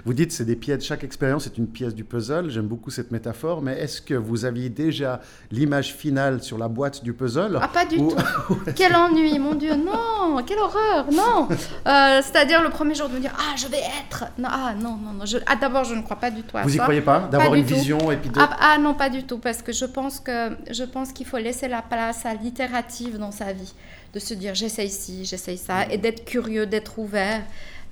Vous 0.05 0.15
dites 0.15 0.33
c'est 0.33 0.45
des 0.45 0.57
pièces, 0.57 0.85
chaque 0.85 1.05
expérience 1.05 1.47
est 1.47 1.59
une 1.59 1.67
pièce 1.67 1.95
du 1.95 2.05
puzzle. 2.05 2.51
J'aime 2.51 2.67
beaucoup 2.67 2.91
cette 2.91 3.11
métaphore. 3.11 3.63
Mais 3.63 3.79
est-ce 3.79 4.01
que 4.01 4.15
vous 4.15 4.45
aviez 4.45 4.69
déjà 4.69 5.21
l'image 5.51 5.95
finale 5.95 6.43
sur 6.43 6.59
la 6.59 6.69
boîte 6.69 7.03
du 7.03 7.13
puzzle 7.13 7.59
Ah 7.61 7.69
pas 7.69 7.85
du 7.85 7.97
tout. 7.97 8.15
Quel 8.77 8.95
ennui, 8.95 9.39
mon 9.39 9.55
Dieu, 9.55 9.75
non, 9.75 10.43
quelle 10.47 10.59
horreur, 10.59 11.07
non. 11.13 11.49
Euh, 11.87 12.21
c'est-à-dire 12.23 12.63
le 12.63 12.69
premier 12.69 12.95
jour 12.95 13.09
de 13.09 13.15
me 13.15 13.21
dire 13.21 13.33
ah 13.39 13.57
je 13.57 13.67
vais 13.67 13.79
être. 13.79 14.25
Non, 14.39 14.49
ah 14.51 14.75
non 14.75 14.97
non 14.97 15.13
non. 15.13 15.25
Ah 15.47 15.57
d'abord 15.57 15.85
je 15.85 15.95
ne 15.95 16.03
crois 16.03 16.17
pas 16.17 16.31
du 16.31 16.43
tout 16.43 16.57
à 16.57 16.63
vous 16.63 16.69
ça. 16.69 16.73
Vous 16.73 16.77
y 16.77 16.79
croyez 16.79 17.01
pas 17.01 17.21
D'avoir 17.31 17.55
une 17.55 17.65
vision 17.65 18.11
et 18.11 18.17
puis 18.17 18.29
de... 18.29 18.39
ah, 18.39 18.57
ah, 18.61 18.79
non 18.79 18.95
pas 18.95 19.09
du 19.09 19.25
tout 19.25 19.39
parce 19.39 19.63
que 19.63 19.73
je 19.73 19.85
pense 19.85 20.21
que 20.21 20.51
je 20.71 20.85
pense 20.85 21.13
qu'il 21.13 21.27
faut 21.27 21.39
laisser 21.39 21.69
la 21.69 21.83
place 21.83 22.27
à 22.27 22.35
l'itérative 22.35 23.19
dans 23.19 23.31
sa 23.31 23.53
vie, 23.53 23.73
de 24.13 24.19
se 24.19 24.35
dire 24.35 24.55
j'essaye 24.55 24.91
ci, 24.91 25.25
j'essaye 25.25 25.59
ça 25.59 25.87
et 25.91 25.99
d'être 25.99 26.25
curieux, 26.25 26.67
d'être 26.67 26.99
ouvert. 26.99 27.43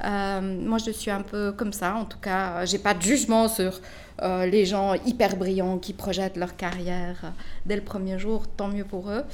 Euh, 0.04 0.40
moi, 0.40 0.78
je 0.78 0.90
suis 0.90 1.10
un 1.10 1.22
peu 1.22 1.52
comme 1.52 1.72
ça, 1.72 1.94
en 1.94 2.04
tout 2.04 2.18
cas. 2.18 2.64
J'ai 2.64 2.78
pas 2.78 2.94
de 2.94 3.02
jugement 3.02 3.48
sur 3.48 3.80
euh, 4.22 4.46
les 4.46 4.64
gens 4.64 4.94
hyper 4.94 5.36
brillants 5.36 5.78
qui 5.78 5.92
projettent 5.92 6.36
leur 6.36 6.56
carrière 6.56 7.32
dès 7.66 7.76
le 7.76 7.82
premier 7.82 8.18
jour, 8.18 8.46
tant 8.48 8.68
mieux 8.68 8.84
pour 8.84 9.10
eux. 9.10 9.24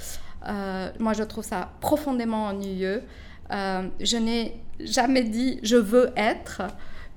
Euh, 0.49 0.90
moi, 0.99 1.12
je 1.12 1.23
trouve 1.23 1.44
ça 1.44 1.71
profondément 1.80 2.47
ennuyeux. 2.47 3.02
je 3.50 4.16
n'ai 4.16 4.61
jamais 4.80 5.23
dit 5.25 5.61
je 5.62 5.76
veux 5.76 6.12
être. 6.16 6.62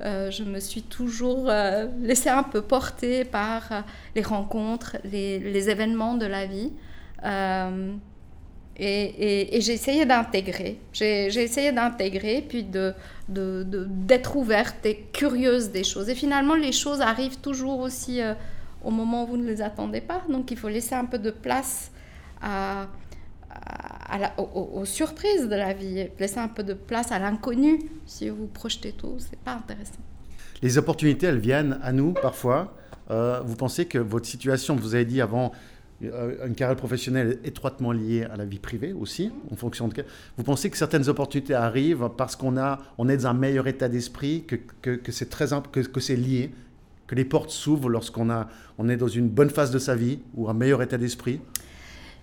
je 0.01 0.43
me 0.43 0.59
suis 0.59 0.83
toujours 0.83 1.49
laissée 2.01 2.29
un 2.29 2.43
peu 2.43 2.61
porter 2.61 3.25
par 3.25 3.83
les 4.15 4.21
rencontres, 4.21 4.97
les, 5.03 5.69
événements 5.69 6.15
de 6.15 6.25
la 6.25 6.45
vie. 6.45 6.71
Et, 8.79 9.59
j'ai 9.59 9.73
essayé 9.73 10.05
d'intégrer. 10.05 10.79
J'ai 10.93 11.71
d'intégrer, 11.71 12.45
puis 12.47 12.65
d'être 13.27 14.35
ouverte 14.35 14.85
et 14.85 15.07
curieuse 15.11 15.71
des 15.71 15.83
choses. 15.83 16.09
Et 16.09 16.15
finalement, 16.15 16.55
les 16.55 16.71
choses 16.71 17.01
arrivent 17.01 17.39
toujours 17.39 17.79
aussi 17.79 18.21
euh, 18.21 18.33
au 18.83 18.91
moment 18.91 19.23
où 19.23 19.27
vous 19.27 19.37
ne 19.37 19.47
les 19.47 19.61
attendez 19.61 20.01
pas. 20.01 20.21
Donc, 20.29 20.51
il 20.51 20.57
faut 20.57 20.69
laisser 20.69 20.93
un 20.93 21.05
peu 21.05 21.17
de 21.17 21.31
place 21.31 21.91
aux, 24.37 24.85
surprises 24.85 25.49
de 25.49 25.55
la 25.55 25.73
vie. 25.73 26.07
Laisser 26.19 26.39
un 26.39 26.47
peu 26.47 26.63
de 26.63 26.73
place 26.73 27.11
à 27.11 27.17
l'inconnu. 27.17 27.79
Si 28.05 28.29
vous 28.29 28.45
projetez 28.45 28.91
tout, 28.91 29.15
c'est 29.17 29.39
pas 29.39 29.53
intéressant. 29.53 29.99
Les 30.61 30.77
opportunités, 30.77 31.27
elles 31.27 31.39
viennent 31.39 31.79
à 31.81 31.91
nous 31.91 32.13
parfois. 32.13 32.75
Euh, 33.09 33.41
vous 33.45 33.55
pensez 33.55 33.85
que 33.85 33.97
votre 33.97 34.25
situation, 34.25 34.75
vous 34.75 34.93
avez 34.93 35.05
dit 35.05 35.21
avant, 35.21 35.51
une 36.01 36.53
carrière 36.55 36.77
professionnelle 36.77 37.39
étroitement 37.43 37.91
liée 37.91 38.23
à 38.31 38.37
la 38.37 38.45
vie 38.45 38.59
privée 38.59 38.93
aussi, 38.93 39.31
en 39.51 39.55
fonction 39.55 39.87
de... 39.87 40.05
Vous 40.37 40.43
pensez 40.43 40.69
que 40.69 40.77
certaines 40.77 41.09
opportunités 41.09 41.55
arrivent 41.55 42.09
parce 42.17 42.35
qu'on 42.35 42.57
a, 42.57 42.79
on 42.97 43.09
est 43.09 43.17
dans 43.17 43.27
un 43.27 43.33
meilleur 43.33 43.67
état 43.67 43.89
d'esprit, 43.89 44.43
que, 44.45 44.55
que, 44.95 45.11
c'est 45.11 45.29
très, 45.29 45.47
que, 45.71 45.79
que 45.79 45.99
c'est 45.99 46.15
lié, 46.15 46.51
que 47.07 47.15
les 47.15 47.25
portes 47.25 47.49
s'ouvrent 47.49 47.89
lorsqu'on 47.89 48.29
a, 48.29 48.47
on 48.77 48.89
est 48.89 48.97
dans 48.97 49.07
une 49.07 49.29
bonne 49.29 49.49
phase 49.49 49.71
de 49.71 49.79
sa 49.79 49.95
vie 49.95 50.19
ou 50.35 50.49
un 50.49 50.53
meilleur 50.53 50.81
état 50.83 50.97
d'esprit? 50.97 51.41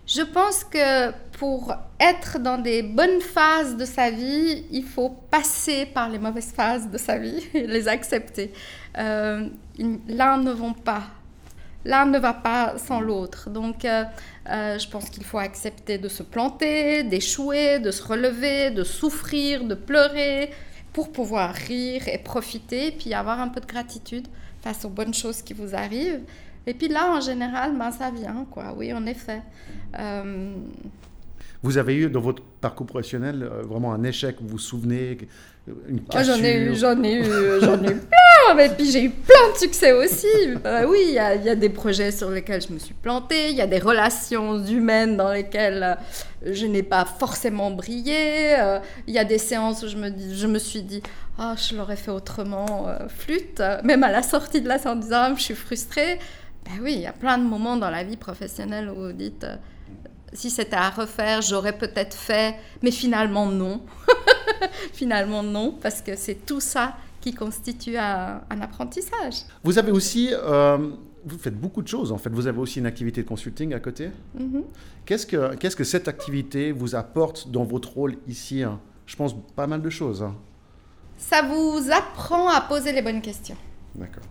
Je 0.07 0.21
pense 0.21 0.65
que 0.65 1.11
pour 1.39 1.75
être 1.99 2.39
dans 2.39 2.59
des 2.59 2.83
bonnes 2.83 3.23
phases 3.23 3.77
de 3.77 3.87
sa 3.87 4.11
vie, 4.11 4.67
il 4.71 4.85
faut 4.85 5.09
passer 5.31 5.87
par 5.87 6.11
les 6.11 6.19
mauvaises 6.19 6.53
phases 6.53 6.91
de 6.91 6.99
sa 6.99 7.19
vie 7.19 7.43
et 7.55 7.67
les 7.67 7.89
accepter. 7.89 8.53
Euh, 8.99 9.49
L'un 10.07 10.43
ne 10.43 10.53
vont 10.53 10.75
pas 10.75 11.05
l'un 11.85 12.07
ne 12.07 12.19
va 12.19 12.33
pas 12.33 12.79
sans 12.79 13.01
l'autre. 13.01 13.51
Donc, 13.51 13.85
euh, 13.85 14.05
euh, 14.49 14.79
je 14.79 14.89
pense 14.89 15.11
qu'il 15.11 15.25
faut 15.25 15.39
accepter 15.39 15.99
de 15.99 16.09
se 16.09 16.23
planter, 16.23 17.05
d'échouer, 17.05 17.79
de 17.79 17.91
se 17.91 18.03
relever, 18.03 18.71
de 18.71 18.85
souffrir, 18.85 19.65
de 19.65 19.75
pleurer, 19.75 20.51
pour 20.93 21.11
pouvoir 21.11 21.53
rire 21.53 22.07
et 22.07 22.19
profiter, 22.19 22.93
puis 22.93 23.15
avoir 23.15 23.41
un 23.41 23.49
peu 23.49 23.61
de 23.61 23.67
gratitude 23.67 24.29
face 24.61 24.85
aux 24.85 24.91
bonnes 24.91 25.15
choses 25.15 25.43
qui 25.43 25.53
vous 25.53 25.75
arrivent. 25.75 26.23
Et 26.67 26.73
puis 26.73 26.89
là, 26.89 27.13
en 27.13 27.21
général, 27.21 27.77
ben, 27.77 27.91
ça 27.91 28.11
vient, 28.11 28.47
quoi. 28.51 28.75
Oui, 28.77 28.93
en 28.93 29.05
effet. 29.05 29.43
Euh, 29.99 30.55
vous 31.63 31.79
avez 31.79 31.97
eu 31.97 32.11
dans 32.11 32.21
votre 32.21 32.43
parcours 32.61 32.87
professionnel 32.87 33.43
vraiment 33.65 33.93
un 33.93 34.05
échec, 34.05 34.37
vous 34.41 34.49
vous 34.49 34.59
souvenez 34.59 35.19
Oh, 35.67 36.19
j'en 36.23 36.43
ai 36.45 36.57
eu, 36.57 36.77
j'en 36.77 37.03
ai 37.03 37.15
eu, 37.15 37.25
j'en 37.63 37.83
ai 37.83 37.93
eu 37.93 37.97
plein. 37.97 38.59
Et 38.59 38.69
puis 38.69 38.91
j'ai 38.91 39.05
eu 39.05 39.11
plein 39.11 39.53
de 39.53 39.57
succès 39.57 39.93
aussi. 39.93 40.27
Bah 40.63 40.87
oui, 40.87 40.99
il 41.07 41.11
y, 41.11 41.15
y, 41.15 41.49
a 41.49 41.55
des 41.55 41.71
projets 41.71 42.13
sur 42.13 42.31
lesquels 42.31 42.61
je 42.61 42.71
me 42.71 42.79
suis 42.79 42.93
plantée, 42.93 43.51
il 43.51 43.57
y 43.57 43.63
a 43.63 43.67
des 43.67 43.79
relations 43.79 44.63
humaines 44.63 45.17
dans 45.17 45.33
lesquelles 45.33 45.83
euh, 45.83 46.53
je 46.53 46.67
n'ai 46.67 46.83
pas 46.83 47.07
forcément 47.07 47.71
brillé. 47.71 48.57
Euh, 48.59 48.79
il 49.07 49.15
y 49.15 49.19
a 49.19 49.25
des 49.25 49.39
séances 49.39 49.83
où 49.83 49.89
je 49.89 49.97
me, 49.97 50.11
dis, 50.11 50.37
je 50.37 50.47
me 50.47 50.59
suis 50.59 50.83
dit, 50.83 51.03
oh, 51.39 51.55
je 51.57 51.75
l'aurais 51.77 51.97
fait 51.97 52.11
autrement, 52.11 52.89
euh, 52.89 53.09
flûte. 53.09 53.63
Même 53.85 54.03
à 54.05 54.13
la 54.13 54.23
sortie 54.23 54.61
de 54.61 54.69
la 54.69 54.79
séance, 54.79 54.97
en 54.97 55.01
disant, 55.01 55.23
ah, 55.31 55.35
je 55.35 55.43
suis 55.43 55.55
frustrée. 55.55 56.19
Ben 56.67 56.83
oui, 56.83 56.93
il 56.95 57.01
y 57.01 57.07
a 57.07 57.13
plein 57.13 57.39
de 57.39 57.45
moments 57.45 57.79
dans 57.79 57.91
la 57.91 58.05
vie 58.05 58.19
professionnelle 58.19 58.91
où 58.91 59.07
vous 59.07 59.13
dites, 59.13 59.47
si 60.35 60.51
c'était 60.51 60.77
à 60.77 60.91
refaire, 60.91 61.41
j'aurais 61.41 61.77
peut-être 61.77 62.15
fait, 62.15 62.57
mais 62.83 62.91
finalement 62.91 63.47
non. 63.47 63.81
finalement 64.93 65.43
non, 65.43 65.77
parce 65.81 66.03
que 66.03 66.17
c'est 66.17 66.47
tout 66.47 66.61
ça 66.61 66.97
qui 67.21 67.33
constitue 67.33 67.97
un, 67.97 68.41
apprentissage. 68.61 69.45
Vous 69.63 69.79
avez 69.79 69.93
aussi, 69.93 70.31
euh, 70.33 70.91
vous 71.25 71.39
faites 71.39 71.59
beaucoup 71.59 71.83
de 71.83 71.89
choses 71.89 72.13
en 72.13 72.19
fait. 72.19 72.31
Vous 72.31 72.47
avez 72.47 72.59
aussi 72.59 72.79
une 72.81 72.87
activité 72.87 73.23
de 73.23 73.29
consulting 73.29 73.73
à 73.73 73.81
côté. 73.81 74.11
Mm-hmm. 74.39 74.63
Qu'est-ce 75.07 75.27
que 75.27 75.55
qu'est-ce 75.57 75.77
que 75.77 75.85
cette 75.85 76.09
activité 76.09 76.73
vous 76.73 76.95
apporte 76.95 77.51
dans 77.51 77.65
votre 77.65 77.93
rôle 77.95 78.17
ici 78.27 78.63
hein? 78.63 78.79
Je 79.07 79.17
pense 79.17 79.35
pas 79.55 79.67
mal 79.67 79.83
de 79.83 79.91
choses. 79.91 80.23
Hein. 80.23 80.35
Ça 81.17 81.43
vous 81.43 81.91
apprend 81.91 82.49
à 82.49 82.61
poser 82.63 82.93
les 82.93 83.03
bonnes 83.03 83.21
questions. 83.21 83.57
D'accord. 83.95 84.25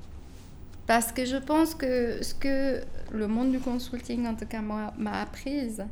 Parce 0.85 1.11
que 1.11 1.25
je 1.25 1.37
pense 1.37 1.75
que 1.75 2.21
ce 2.23 2.33
que 2.33 2.81
le 3.11 3.27
monde 3.27 3.51
du 3.51 3.59
consulting, 3.59 4.27
en 4.27 4.35
tout 4.35 4.45
cas, 4.45 4.61
m'a 4.61 5.21
apprise, 5.21 5.85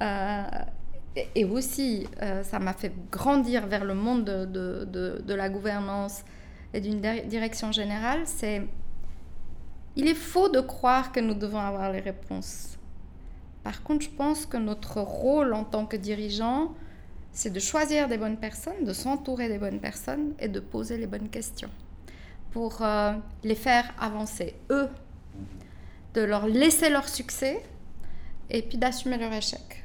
euh, 0.00 0.42
et 1.16 1.44
aussi, 1.44 2.06
euh, 2.22 2.42
ça 2.42 2.58
m'a 2.58 2.72
fait 2.72 2.92
grandir 3.10 3.66
vers 3.66 3.84
le 3.84 3.94
monde 3.94 4.24
de, 4.24 4.84
de, 4.86 5.34
la 5.34 5.48
gouvernance 5.48 6.24
et 6.72 6.80
d'une 6.80 7.00
direction 7.00 7.70
générale, 7.70 8.22
c'est 8.24 8.62
il 9.94 10.08
est 10.08 10.14
faux 10.14 10.48
de 10.48 10.60
croire 10.60 11.12
que 11.12 11.20
nous 11.20 11.34
devons 11.34 11.58
avoir 11.58 11.92
les 11.92 12.00
réponses. 12.00 12.78
Par 13.62 13.82
contre, 13.82 14.06
je 14.06 14.10
pense 14.10 14.46
que 14.46 14.56
notre 14.56 15.00
rôle 15.00 15.52
en 15.52 15.64
tant 15.64 15.84
que 15.84 15.96
dirigeant, 15.96 16.74
c'est 17.30 17.52
de 17.52 17.60
choisir 17.60 18.08
des 18.08 18.16
bonnes 18.16 18.38
personnes, 18.38 18.84
de 18.84 18.92
s'entourer 18.94 19.48
des 19.48 19.58
bonnes 19.58 19.80
personnes 19.80 20.34
et 20.38 20.48
de 20.48 20.60
poser 20.60 20.96
les 20.96 21.06
bonnes 21.06 21.28
questions 21.28 21.70
pour 22.52 22.82
euh, 22.82 23.12
les 23.44 23.54
faire 23.54 23.92
avancer, 23.98 24.54
eux, 24.70 24.88
de 26.14 26.22
leur 26.22 26.46
laisser 26.46 26.90
leur 26.90 27.08
succès 27.08 27.62
et 28.50 28.62
puis 28.62 28.78
d'assumer 28.78 29.16
leur 29.18 29.32
échec. 29.32 29.81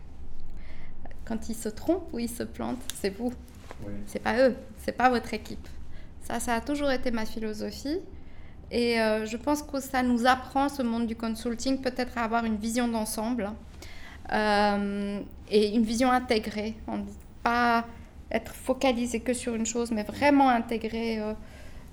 Quand 1.27 1.49
ils 1.49 1.55
se 1.55 1.69
trompent 1.69 2.09
ou 2.13 2.19
ils 2.19 2.29
se 2.29 2.43
plantent, 2.43 2.81
c'est 3.01 3.09
vous. 3.09 3.33
C'est 4.05 4.19
pas 4.19 4.37
eux, 4.39 4.55
c'est 4.77 4.91
pas 4.91 5.09
votre 5.09 5.33
équipe. 5.33 5.67
Ça, 6.23 6.39
ça 6.39 6.55
a 6.55 6.61
toujours 6.61 6.89
été 6.89 7.11
ma 7.11 7.25
philosophie. 7.25 7.99
Et 8.71 8.99
euh, 8.99 9.25
je 9.25 9.37
pense 9.37 9.61
que 9.61 9.79
ça 9.79 10.03
nous 10.03 10.25
apprend, 10.25 10.67
ce 10.67 10.81
monde 10.81 11.07
du 11.07 11.15
consulting, 11.15 11.79
peut-être 11.79 12.17
à 12.17 12.23
avoir 12.23 12.43
une 12.43 12.57
vision 12.57 12.87
d'ensemble 12.87 13.51
euh, 14.33 15.21
et 15.49 15.75
une 15.75 15.83
vision 15.83 16.11
intégrée. 16.11 16.75
On 16.87 16.97
dit 16.97 17.17
pas 17.43 17.85
être 18.29 18.53
focalisé 18.53 19.21
que 19.21 19.33
sur 19.33 19.55
une 19.55 19.65
chose, 19.65 19.91
mais 19.91 20.03
vraiment 20.03 20.49
intégrer 20.49 21.19
euh, 21.19 21.33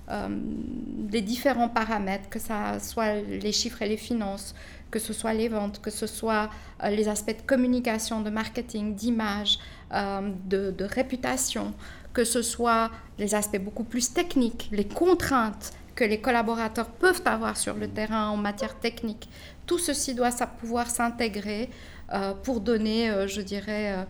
les 0.07 1.21
différents 1.21 1.69
paramètres, 1.69 2.29
que 2.29 2.39
ça 2.39 2.79
soit 2.79 3.15
les 3.15 3.51
chiffres 3.51 3.81
et 3.81 3.89
les 3.89 3.97
finances, 3.97 4.53
que 4.91 4.99
ce 4.99 5.13
soit 5.13 5.33
les 5.33 5.49
ventes, 5.49 5.81
que 5.81 5.89
ce 5.89 6.05
soit 6.05 6.49
les 6.83 7.07
aspects 7.07 7.35
de 7.35 7.41
communication, 7.41 8.21
de 8.21 8.29
marketing, 8.29 8.93
d'image, 8.93 9.57
de, 9.91 10.71
de 10.71 10.83
réputation, 10.83 11.73
que 12.13 12.23
ce 12.23 12.43
soit 12.43 12.91
les 13.17 13.33
aspects 13.33 13.59
beaucoup 13.59 13.83
plus 13.83 14.13
techniques, 14.13 14.69
les 14.71 14.85
contraintes, 14.85 15.73
que 15.95 16.03
les 16.03 16.19
collaborateurs 16.19 16.89
peuvent 16.89 17.21
avoir 17.25 17.57
sur 17.57 17.75
le 17.75 17.87
terrain 17.87 18.29
en 18.29 18.37
matière 18.37 18.77
technique. 18.79 19.29
Tout 19.65 19.79
ceci 19.79 20.13
doit 20.13 20.31
pouvoir 20.59 20.89
s'intégrer 20.89 21.69
euh, 22.13 22.33
pour 22.33 22.59
donner, 22.59 23.09
euh, 23.09 23.27
je 23.27 23.41
dirais, 23.41 23.93
euh, 23.93 24.03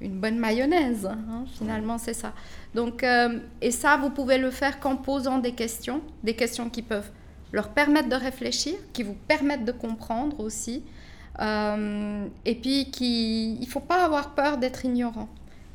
une 0.00 0.18
bonne 0.20 0.38
mayonnaise. 0.38 1.06
Hein, 1.06 1.44
finalement, 1.58 1.98
c'est 1.98 2.14
ça. 2.14 2.32
Donc, 2.74 3.04
et 3.60 3.70
ça, 3.70 3.96
vous 3.96 4.10
pouvez 4.10 4.38
le 4.38 4.50
faire 4.50 4.80
qu'en 4.80 4.96
posant 4.96 5.38
des 5.38 5.52
questions, 5.52 6.02
des 6.22 6.34
questions 6.34 6.70
qui 6.70 6.82
peuvent 6.82 7.10
leur 7.52 7.68
permettre 7.68 8.08
de 8.08 8.16
réfléchir, 8.16 8.74
qui 8.92 9.02
vous 9.02 9.16
permettent 9.28 9.64
de 9.64 9.72
comprendre 9.72 10.40
aussi. 10.40 10.82
et 11.40 12.54
puis, 12.60 12.90
qui, 12.90 13.54
il 13.54 13.60
ne 13.60 13.66
faut 13.66 13.80
pas 13.80 14.04
avoir 14.04 14.34
peur 14.34 14.58
d'être 14.58 14.84
ignorant 14.84 15.28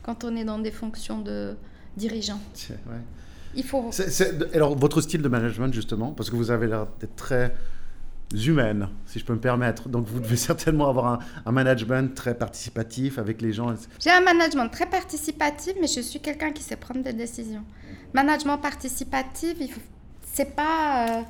quand 0.03 0.23
on 0.23 0.35
est 0.35 0.45
dans 0.45 0.59
des 0.59 0.71
fonctions 0.71 1.19
de 1.19 1.55
dirigeant. 1.97 2.39
Ouais. 2.69 2.95
Il 3.55 3.63
faut. 3.63 3.89
alors, 4.53 4.75
votre 4.77 5.01
style 5.01 5.21
de 5.21 5.27
management, 5.27 5.73
justement, 5.73 6.11
parce 6.11 6.29
que 6.29 6.35
vous 6.35 6.51
avez 6.51 6.67
l'air 6.67 6.87
d'être 6.99 7.15
très 7.15 7.53
humaine, 8.33 8.89
si 9.05 9.19
je 9.19 9.25
peux 9.25 9.33
me 9.33 9.39
permettre. 9.39 9.89
Donc, 9.89 10.07
vous 10.07 10.19
devez 10.19 10.35
certainement 10.51 10.89
avoir 10.89 11.19
un, 11.45 11.51
management 11.51 12.13
très 12.13 12.35
participatif 12.35 13.17
avec 13.17 13.41
les 13.41 13.53
gens. 13.53 13.73
J'ai 13.99 14.11
un 14.11 14.21
management 14.21 14.69
très 14.69 14.85
participatif, 14.85 15.73
mais 15.79 15.87
je 15.87 16.01
suis 16.01 16.19
quelqu'un 16.19 16.51
qui 16.51 16.63
sait 16.63 16.75
prendre 16.75 17.03
des 17.03 17.13
décisions. 17.13 17.63
Management 18.13 18.57
participatif, 18.57 19.55
c'est 20.23 20.55
pas. 20.55 21.07
Euh, 21.07 21.21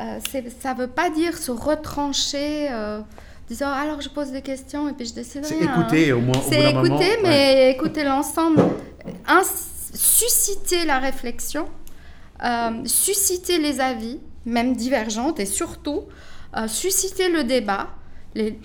euh 0.00 0.18
ça 0.60 0.74
veut 0.74 0.88
pas 0.88 1.10
dire 1.10 1.36
se 1.36 1.50
retrancher. 1.50 2.68
Euh, 2.70 3.00
disant 3.48 3.70
alors 3.70 4.00
je 4.00 4.08
pose 4.08 4.32
des 4.32 4.42
questions 4.42 4.88
et 4.88 4.92
puis 4.92 5.06
je 5.06 5.14
décide 5.14 5.44
C'est 5.44 5.62
écouter 5.62 6.12
au 6.12 6.20
moins. 6.20 6.40
C'est 6.48 6.70
écouter, 6.70 7.18
mais 7.22 7.70
écouter 7.70 8.02
l'ensemble 8.02 8.60
susciter 9.96 10.84
la 10.84 10.98
réflexion, 10.98 11.68
euh, 12.44 12.84
susciter 12.84 13.58
les 13.58 13.80
avis, 13.80 14.20
même 14.46 14.74
divergentes, 14.74 15.40
et 15.40 15.46
surtout 15.46 16.04
euh, 16.56 16.68
susciter 16.68 17.28
le 17.28 17.44
débat, 17.44 17.88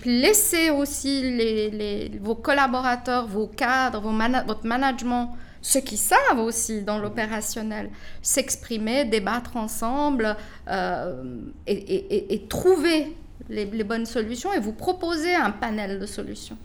laisser 0.04 0.70
aussi 0.70 1.22
les, 1.22 2.12
vos 2.20 2.34
collaborateurs, 2.34 3.26
vos 3.26 3.46
cadres, 3.46 4.00
vos 4.00 4.12
votre 4.46 4.66
management, 4.66 5.36
ceux 5.60 5.80
qui 5.80 5.96
savent 5.96 6.38
aussi 6.38 6.82
dans 6.82 6.98
l'opérationnel, 6.98 7.90
s'exprimer, 8.20 9.04
débattre 9.04 9.56
ensemble 9.56 10.36
euh, 10.68 11.22
et, 11.66 12.46
trouver 12.48 13.16
les, 13.48 13.64
les, 13.64 13.84
bonnes 13.84 14.06
solutions 14.06 14.52
et 14.52 14.58
vous 14.58 14.72
proposer 14.72 15.34
un 15.34 15.50
panel 15.50 15.98
de 15.98 16.06
solutions. 16.06 16.58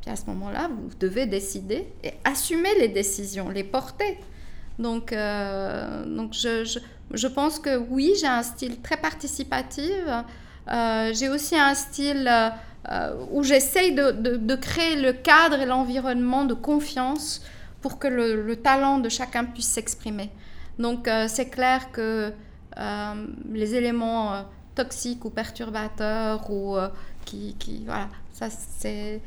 Puis 0.00 0.10
à 0.10 0.16
ce 0.16 0.24
moment-là, 0.26 0.68
vous 0.68 0.90
devez 0.98 1.26
décider 1.26 1.88
et 2.02 2.12
assumer 2.24 2.70
les 2.78 2.88
décisions, 2.88 3.50
les 3.50 3.64
porter. 3.64 4.18
Donc, 4.80 5.12
euh, 5.12 6.04
donc 6.06 6.32
je, 6.32 6.64
je, 6.64 6.78
je, 7.12 7.26
pense 7.28 7.58
que 7.58 7.76
oui, 7.76 8.14
j'ai 8.18 8.26
un 8.26 8.42
style 8.42 8.80
très 8.80 8.96
participatif. 8.96 9.92
Euh, 10.68 11.12
j'ai 11.12 11.28
aussi 11.28 11.56
un 11.56 11.74
style 11.74 12.26
euh, 12.90 13.14
où 13.30 13.42
j'essaye 13.42 13.94
de, 13.94 14.10
de, 14.10 14.54
créer 14.54 14.96
le 14.96 15.12
cadre 15.12 15.60
et 15.60 15.66
l'environnement 15.66 16.46
de 16.46 16.54
confiance 16.54 17.42
pour 17.82 17.98
que 17.98 18.08
le, 18.08 18.42
le 18.42 18.56
talent 18.56 18.98
de 18.98 19.10
chacun 19.10 19.44
puisse 19.44 19.68
s'exprimer. 19.68 20.30
Donc, 20.78 21.10
c'est 21.28 21.50
clair 21.50 21.92
que 21.92 22.32
les 23.52 23.74
éléments 23.74 24.46
toxiques 24.74 25.26
ou 25.26 25.30
perturbateurs 25.30 26.50
ou 26.50 26.78
qui, 27.26 27.54
qui, 27.58 27.84
voilà, 27.84 28.08
ça 28.32 28.48
c'est 28.48 29.20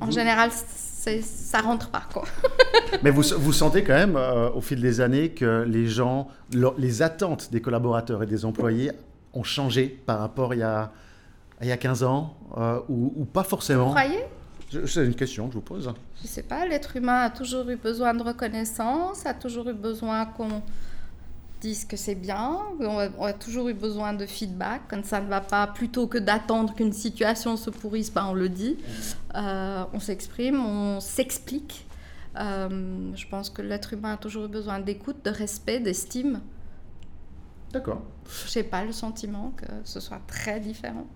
en 0.00 0.10
général, 0.10 0.50
ça 0.50 1.60
rentre 1.60 1.90
pas. 1.90 2.02
Quoi. 2.12 2.24
Mais 3.02 3.10
vous, 3.10 3.22
vous 3.38 3.52
sentez 3.52 3.82
quand 3.84 3.94
même, 3.94 4.16
euh, 4.16 4.50
au 4.50 4.60
fil 4.60 4.80
des 4.80 5.00
années, 5.00 5.30
que 5.30 5.64
les 5.66 5.86
gens, 5.86 6.28
les 6.78 7.02
attentes 7.02 7.50
des 7.50 7.60
collaborateurs 7.60 8.22
et 8.22 8.26
des 8.26 8.44
employés 8.44 8.92
ont 9.34 9.44
changé 9.44 9.86
par 10.06 10.18
rapport 10.18 10.54
il 10.54 10.60
y 10.60 10.62
a, 10.62 10.92
il 11.60 11.68
y 11.68 11.72
a 11.72 11.76
15 11.76 12.02
ans, 12.04 12.36
euh, 12.56 12.80
ou, 12.88 13.24
pas 13.24 13.44
forcément 13.44 13.86
Vous 13.86 13.90
croyez? 13.90 14.24
C'est 14.86 15.04
une 15.04 15.14
question 15.14 15.46
que 15.46 15.52
je 15.52 15.58
vous 15.58 15.64
pose. 15.64 15.90
Je 16.18 16.22
ne 16.24 16.28
sais 16.28 16.42
pas, 16.42 16.66
l'être 16.66 16.94
humain 16.96 17.22
a 17.22 17.30
toujours 17.30 17.68
eu 17.70 17.76
besoin 17.76 18.12
de 18.12 18.22
reconnaissance, 18.22 19.24
a 19.24 19.32
toujours 19.32 19.68
eu 19.70 19.72
besoin 19.72 20.26
qu'on 20.26 20.62
disent 21.60 21.84
que 21.84 21.96
c'est 21.96 22.14
bien. 22.14 22.58
On 22.80 23.24
a, 23.24 23.32
toujours 23.32 23.68
eu 23.68 23.74
besoin 23.74 24.12
de 24.12 24.26
feedback 24.26 24.82
quand 24.88 25.04
ça 25.04 25.20
ne 25.20 25.28
va 25.28 25.40
pas. 25.40 25.66
Plutôt 25.66 26.06
que 26.06 26.18
d'attendre 26.18 26.74
qu'une 26.74 26.92
situation 26.92 27.56
se 27.56 27.70
pourrisse, 27.70 28.12
ben 28.12 28.26
on 28.28 28.34
le 28.34 28.48
dit. 28.48 28.76
Euh, 29.34 29.84
on 29.92 30.00
s'exprime, 30.00 30.64
on 30.64 31.00
s'explique. 31.00 31.86
Euh, 32.36 33.10
je 33.14 33.26
pense 33.26 33.50
que 33.50 33.62
l'être 33.62 33.92
humain 33.92 34.14
a 34.14 34.16
toujours 34.16 34.44
eu 34.44 34.48
besoin 34.48 34.78
d'écoute, 34.78 35.24
de 35.24 35.30
respect, 35.30 35.80
d'estime. 35.80 36.40
D'accord. 37.72 38.02
Je 38.46 38.58
n'ai 38.58 38.64
pas 38.64 38.84
le 38.84 38.92
sentiment 38.92 39.52
que 39.56 39.66
ce 39.84 40.00
soit 40.00 40.20
très 40.26 40.60
différent. 40.60 41.06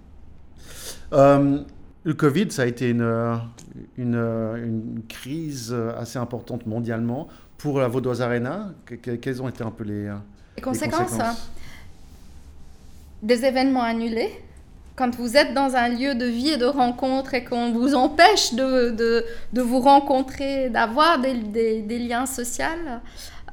Euh, 1.13 1.63
le 2.05 2.15
Covid, 2.15 2.51
ça 2.51 2.63
a 2.63 2.67
été 2.67 2.91
une, 2.91 3.41
une, 3.97 4.17
une, 4.17 5.03
crise 5.09 5.75
assez 5.97 6.19
importante 6.19 6.67
mondialement. 6.67 7.29
Pour 7.59 7.81
la 7.81 7.89
Vaudoise 7.89 8.21
Arena, 8.21 8.71
quelles 9.03 9.41
ont 9.41 9.49
été 9.49 9.63
un 9.63 9.71
peu 9.71 9.85
les, 9.85 10.11
les 10.57 10.63
conséquences, 10.63 11.19
hein. 11.19 11.35
Des 13.23 13.45
événements 13.45 13.83
annulés. 13.83 14.33
Quand 14.97 15.15
vous 15.15 15.37
êtes 15.37 15.55
dans 15.55 15.75
un 15.75 15.89
lieu 15.89 16.15
de 16.15 16.27
vie 16.27 16.51
et 16.51 16.57
de 16.59 16.67
rencontre 16.67 17.35
et 17.35 17.45
qu'on 17.45 17.73
vous 17.73 17.95
empêche 17.95 18.53
de, 18.53 18.91
de, 18.91 19.25
de 19.53 19.63
vous 19.63 19.81
rencontrer, 19.81 20.69
d'avoir 20.69 21.19
des, 21.21 21.35
des, 21.83 21.99
liens 21.99 22.27
sociaux, 22.27 22.67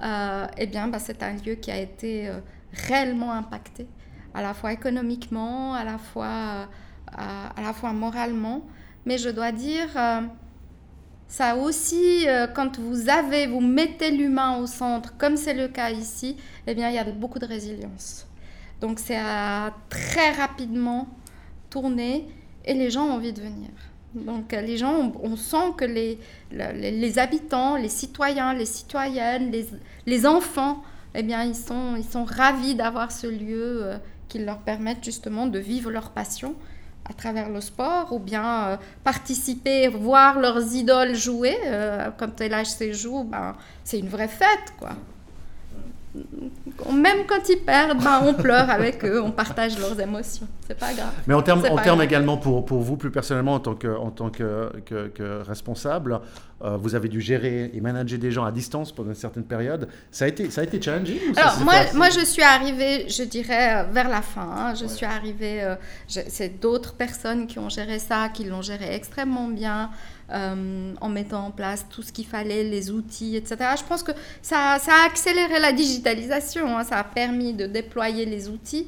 euh, 0.04 0.48
eh 0.58 0.68
bien, 0.68 0.88
bah, 0.88 1.00
c'est 1.00 1.24
un 1.24 1.34
lieu 1.34 1.56
qui 1.56 1.72
a 1.72 1.78
été 1.78 2.28
euh, 2.28 2.40
réellement 2.88 3.32
impacté, 3.32 3.88
à 4.34 4.42
la 4.42 4.54
fois 4.54 4.74
économiquement, 4.74 5.74
à 5.76 5.86
la 5.86 5.98
fois, 5.98 6.26
euh, 6.26 6.66
à, 7.20 7.62
la 7.62 7.74
fois 7.74 7.94
moralement. 7.94 8.62
Mais 9.06 9.18
je 9.18 9.30
dois 9.30 9.52
dire, 9.52 9.88
euh, 9.96 10.22
ça 11.28 11.56
aussi, 11.56 12.28
euh, 12.28 12.48
quand 12.48 12.80
vous 12.80 13.08
avez, 13.08 13.46
vous 13.48 13.62
mettez 13.62 14.12
l'humain 14.12 14.58
au 14.58 14.66
centre, 14.66 15.16
comme 15.18 15.38
c'est 15.38 15.54
le 15.54 15.68
cas 15.68 15.92
ici, 15.92 16.36
eh 16.66 16.74
bien, 16.74 16.90
il 16.90 16.96
y 16.96 16.98
a 16.98 17.04
beaucoup 17.04 17.40
de 17.40 17.46
résilience. 17.46 18.28
Donc, 18.82 19.00
c'est 19.00 19.18
à 19.18 19.74
très 19.90 20.32
rapidement 20.32 21.08
tourner 21.70 22.28
et 22.66 22.74
les 22.74 22.90
gens 22.90 23.06
ont 23.06 23.14
envie 23.14 23.34
de 23.34 23.42
venir. 23.42 23.70
Donc, 24.16 24.54
euh, 24.54 24.62
les 24.62 24.78
gens, 24.78 25.14
on, 25.22 25.36
sent 25.36 25.74
que 25.78 25.86
les, 25.86 26.18
les, 26.52 27.20
habitants, 27.20 27.76
les 27.76 27.90
citoyens, 27.90 28.54
les 28.54 28.66
citoyennes, 28.66 29.52
les, 29.52 29.68
les, 30.08 30.26
enfants, 30.26 30.82
eh 31.14 31.22
bien, 31.22 31.44
ils 31.44 31.56
sont, 31.56 31.96
ils 31.96 32.04
sont 32.04 32.24
ravis 32.24 32.74
d'avoir 32.74 33.12
ce 33.12 33.28
lieu 33.28 33.84
euh, 33.84 33.98
qui 34.28 34.40
leur 34.40 34.60
permette 34.60 35.04
justement 35.04 35.46
de 35.46 35.60
vivre 35.60 35.92
leur 35.92 36.10
passion 36.10 36.56
à 37.10 37.14
travers 37.14 37.50
le 37.50 37.62
sport 37.62 38.14
ou 38.14 38.20
bien 38.20 38.68
euh, 38.68 38.78
participer, 39.04 39.88
voir 39.88 40.40
leurs 40.40 40.74
idoles 40.76 41.16
jouer. 41.16 41.58
Euh, 41.66 42.10
quand 42.18 42.40
LHC 42.40 42.94
joue, 42.94 43.24
ben, 43.24 43.56
c'est 43.84 44.00
une 44.00 44.10
vraie 44.10 44.28
fête, 44.28 44.74
quoi. 44.78 44.92
Même 46.92 47.26
quand 47.28 47.48
ils 47.50 47.60
perdent, 47.60 48.04
ben, 48.04 48.22
on 48.24 48.34
pleure 48.34 48.70
avec 48.70 49.06
eux, 49.06 49.22
on 49.22 49.32
partage 49.32 49.78
leurs 49.78 50.00
émotions. 50.00 50.48
C'est 50.68 50.78
pas 50.78 50.94
grave. 50.94 51.14
Mais 51.28 51.36
en 51.36 51.42
termes, 51.44 51.64
en 51.70 51.78
termes 51.78 52.02
également 52.02 52.38
pour, 52.38 52.66
pour, 52.66 52.82
vous, 52.82 52.98
plus 52.98 53.12
personnellement, 53.12 53.56
en 53.56 53.60
tant 53.60 53.76
que, 53.76 53.96
en 53.96 54.10
tant 54.10 54.30
que, 54.30 54.72
que, 54.86 55.42
responsable, 55.44 56.20
euh, 56.64 56.78
vous 56.78 56.96
avez 56.96 57.10
dû 57.10 57.22
gérer 57.22 57.70
et 57.74 57.80
manager 57.80 58.18
des 58.18 58.32
gens 58.32 58.44
à 58.44 58.52
distance 58.52 58.92
pendant 58.92 59.10
une 59.10 59.16
certaine 59.16 59.44
période. 59.44 59.88
Ça 60.12 60.26
a 60.26 60.28
été, 60.28 60.50
ça 60.50 60.62
a 60.62 60.64
été 60.64 60.82
challenging 60.82 61.20
Alors, 61.38 61.60
moi, 61.64 61.76
moi, 61.94 62.10
je 62.10 62.26
suis 62.26 62.44
arrivée, 62.44 63.08
je 63.08 63.24
dirais, 63.24 63.86
vers 63.92 64.10
la 64.10 64.24
fin. 64.24 64.50
Hein. 64.58 64.74
Je 64.76 64.88
suis 64.88 65.06
arrivée, 65.06 65.62
euh, 65.62 65.76
c'est 66.08 66.60
d'autres 66.60 66.96
personnes 66.96 67.46
qui 67.46 67.60
ont 67.60 67.70
géré 67.70 68.00
ça, 68.00 68.30
qui 68.30 68.46
l'ont 68.46 68.64
géré 68.64 68.96
extrêmement 68.96 69.48
bien. 69.48 69.92
Euh, 70.32 70.94
en 71.02 71.10
mettant 71.10 71.48
en 71.48 71.52
place 71.52 71.88
tout 71.90 72.04
ce 72.04 72.12
qu'il 72.12 72.26
fallait, 72.28 72.64
les 72.64 72.92
outils, 72.92 73.36
etc. 73.36 73.58
Je 73.80 73.84
pense 73.84 74.04
que 74.04 74.12
ça, 74.44 74.76
a 74.76 75.06
accéléré 75.08 75.60
la 75.60 75.72
digitalisation, 75.72 76.78
hein. 76.78 76.84
ça 76.84 76.98
a 76.98 77.04
permis 77.04 77.54
de 77.54 77.66
déployer 77.66 78.26
les 78.26 78.48
outils. 78.48 78.86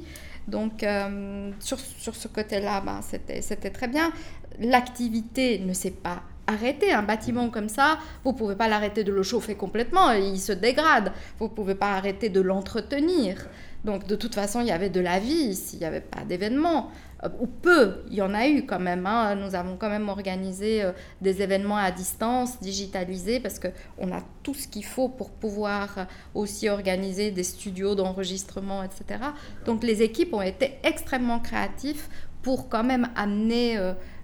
Donc, 0.48 0.84
euh, 0.84 1.50
sur, 1.60 1.80
sur, 1.80 2.16
ce 2.16 2.28
côté-là, 2.28 2.82
ben, 2.82 3.00
c'était 3.02 3.72
très 3.72 3.88
bien. 3.88 4.12
L'activité 4.60 5.58
ne 5.58 5.74
s'est 5.74 5.90
pas 5.90 6.22
arrêtée. 6.46 6.92
Un 6.92 7.04
bâtiment 7.04 7.50
comme 7.50 7.70
ça, 7.70 7.98
vous 8.24 8.34
ne 8.34 8.38
pouvez 8.38 8.56
pas 8.56 8.68
l'arrêter 8.68 9.04
de 9.04 9.12
le 9.12 9.24
chauffer 9.24 9.56
complètement, 9.56 10.12
il 10.12 10.40
se 10.40 10.52
dégrade. 10.52 11.12
Vous 11.40 11.46
ne 11.46 11.52
pouvez 11.52 11.76
pas 11.76 11.94
arrêter 11.94 12.30
de 12.30 12.42
l'entretenir. 12.42 13.48
Donc 13.84 14.06
de 14.06 14.16
toute 14.16 14.36
façon, 14.36 14.62
il 14.62 14.68
y 14.68 14.72
avait 14.72 14.90
de 14.90 15.00
la 15.00 15.20
vie 15.20 15.56
s'il 15.56 15.80
n'y 15.80 15.86
avait 15.86 16.02
pas 16.02 16.24
d'événements. 16.24 16.92
Euh, 17.24 17.30
ou 17.40 17.48
peu, 17.48 18.04
il 18.10 18.16
y 18.16 18.22
en 18.22 18.34
a 18.34 18.48
eu 18.48 18.66
quand 18.66 18.80
même. 18.80 19.06
Hein. 19.06 19.36
Nous 19.36 19.56
avons 19.56 19.78
quand 19.78 19.90
même 19.90 20.10
organisé 20.10 20.84
euh, 20.84 20.92
des 21.22 21.42
événements 21.42 21.78
à 21.78 21.92
distance, 21.92 22.60
digitalisés, 22.60 23.40
parce 23.40 23.60
qu'on 23.60 24.12
a 24.12 24.22
tout 24.44 24.54
ce 24.54 24.68
qu'il 24.68 24.86
faut 24.86 25.10
pour 25.10 25.32
pouvoir 25.32 25.98
euh, 25.98 26.04
aussi 26.34 26.70
organiser 26.70 27.32
des 27.32 27.44
studios 27.44 27.96
d'enregistrement, 27.96 28.84
etc. 28.84 29.24
Donc 29.66 29.84
les 29.84 30.02
équipes 30.02 30.34
ont 30.34 30.42
été 30.42 30.74
extrêmement 30.84 31.40
créatives 31.40 32.08
pour 32.42 32.70
quand 32.70 32.84
même 32.84 33.08
amener, 33.16 33.78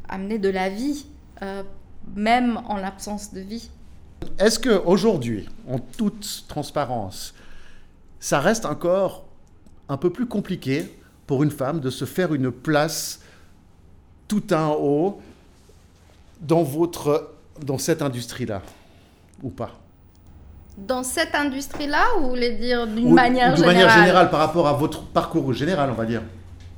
amener 0.09 0.39
de 0.39 0.49
la 0.49 0.69
vie, 0.69 1.05
même 2.15 2.59
en 2.67 2.77
l'absence 2.77 3.31
de 3.31 3.41
vie. 3.41 3.69
Est-ce 4.39 4.59
qu'aujourd'hui, 4.59 5.47
en 5.69 5.77
toute 5.77 6.45
transparence, 6.47 7.35
ça 8.19 8.39
reste 8.39 8.65
encore 8.65 9.27
un 9.87 9.97
peu 9.97 10.09
plus 10.09 10.25
compliqué 10.25 10.91
pour 11.27 11.43
une 11.43 11.51
femme 11.51 11.79
de 11.81 11.89
se 11.89 12.05
faire 12.05 12.33
une 12.33 12.51
place 12.51 13.19
tout 14.27 14.53
en 14.53 14.73
haut 14.73 15.21
dans, 16.39 16.63
votre, 16.63 17.31
dans 17.61 17.77
cette 17.77 18.01
industrie-là, 18.01 18.61
ou 19.43 19.49
pas? 19.49 19.71
Dans 20.77 21.03
cette 21.03 21.35
industrie-là, 21.35 22.03
ou 22.17 22.21
vous 22.21 22.29
voulez 22.29 22.51
dire 22.51 22.87
d'une 22.87 23.13
manière 23.13 23.55
générale? 23.55 23.75
D'une 23.75 23.83
manière 23.83 23.89
générale, 23.89 24.29
par 24.29 24.39
rapport 24.39 24.67
à 24.67 24.73
votre 24.73 25.03
parcours 25.03 25.53
général, 25.53 25.89
on 25.91 25.95
va 25.95 26.05
dire. 26.05 26.21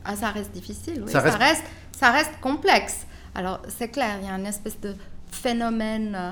Ah, 0.04 0.16
ça 0.16 0.30
reste 0.30 0.52
difficile, 0.52 1.04
oui. 1.06 1.12
Ça 1.12 1.20
reste, 1.20 1.38
ça 1.38 1.46
reste, 1.46 1.64
ça 1.92 2.12
reste 2.12 2.32
complexe. 2.42 3.06
Alors, 3.36 3.62
c'est 3.68 3.90
clair, 3.90 4.18
il 4.22 4.28
y 4.28 4.32
a 4.32 4.36
une 4.36 4.46
espèce 4.48 4.80
de 4.80 4.96
phénomène, 5.30 6.16
euh, 6.16 6.32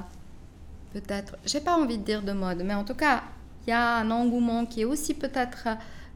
peut-être, 0.93 1.35
j'ai 1.45 1.59
pas 1.59 1.75
envie 1.75 1.97
de 1.97 2.03
dire 2.03 2.23
de 2.23 2.31
mode, 2.31 2.63
mais 2.65 2.73
en 2.73 2.83
tout 2.83 2.95
cas, 2.95 3.21
il 3.65 3.69
y 3.69 3.73
a 3.73 3.97
un 3.97 4.09
engouement 4.09 4.65
qui 4.65 4.81
est 4.81 4.85
aussi 4.85 5.13
peut-être 5.13 5.67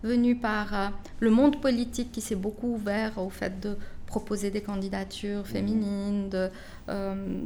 venu 0.04 0.36
par 0.36 0.74
euh, 0.74 0.88
le 1.20 1.30
monde 1.30 1.62
politique 1.62 2.12
qui 2.12 2.22
s'est 2.22 2.36
beaucoup 2.36 2.74
ouvert 2.74 3.18
au 3.18 3.30
fait 3.30 3.60
de 3.60 3.78
proposer 4.06 4.52
des 4.52 4.62
candidatures 4.62 5.48
féminines, 5.48 6.30
de, 6.30 6.50
euh, 6.90 7.40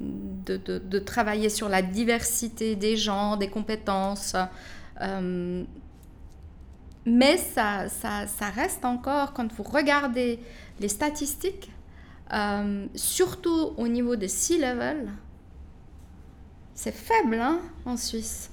de, 0.46 0.58
de, 0.58 1.00
travailler 1.00 1.50
sur 1.50 1.70
la 1.70 1.84
diversité 1.84 2.76
des 2.76 2.98
genres, 2.98 3.38
des 3.38 3.50
compétences. 3.50 4.36
Euh, 5.02 5.64
mais 7.06 7.38
ça, 7.38 7.88
ça, 7.88 8.50
reste 8.50 8.84
encore, 8.84 9.34
quand 9.34 9.54
vous 9.54 9.62
regardez 9.62 10.40
les 10.80 10.88
statistiques, 10.88 11.72
surtout 12.96 13.74
au 13.78 13.88
niveau 13.88 14.16
des 14.16 14.28
C-level, 14.28 15.12
c'est 16.74 16.96
faible 16.96 17.36
hein, 17.36 17.60
en 17.86 17.96
Suisse. 17.96 18.50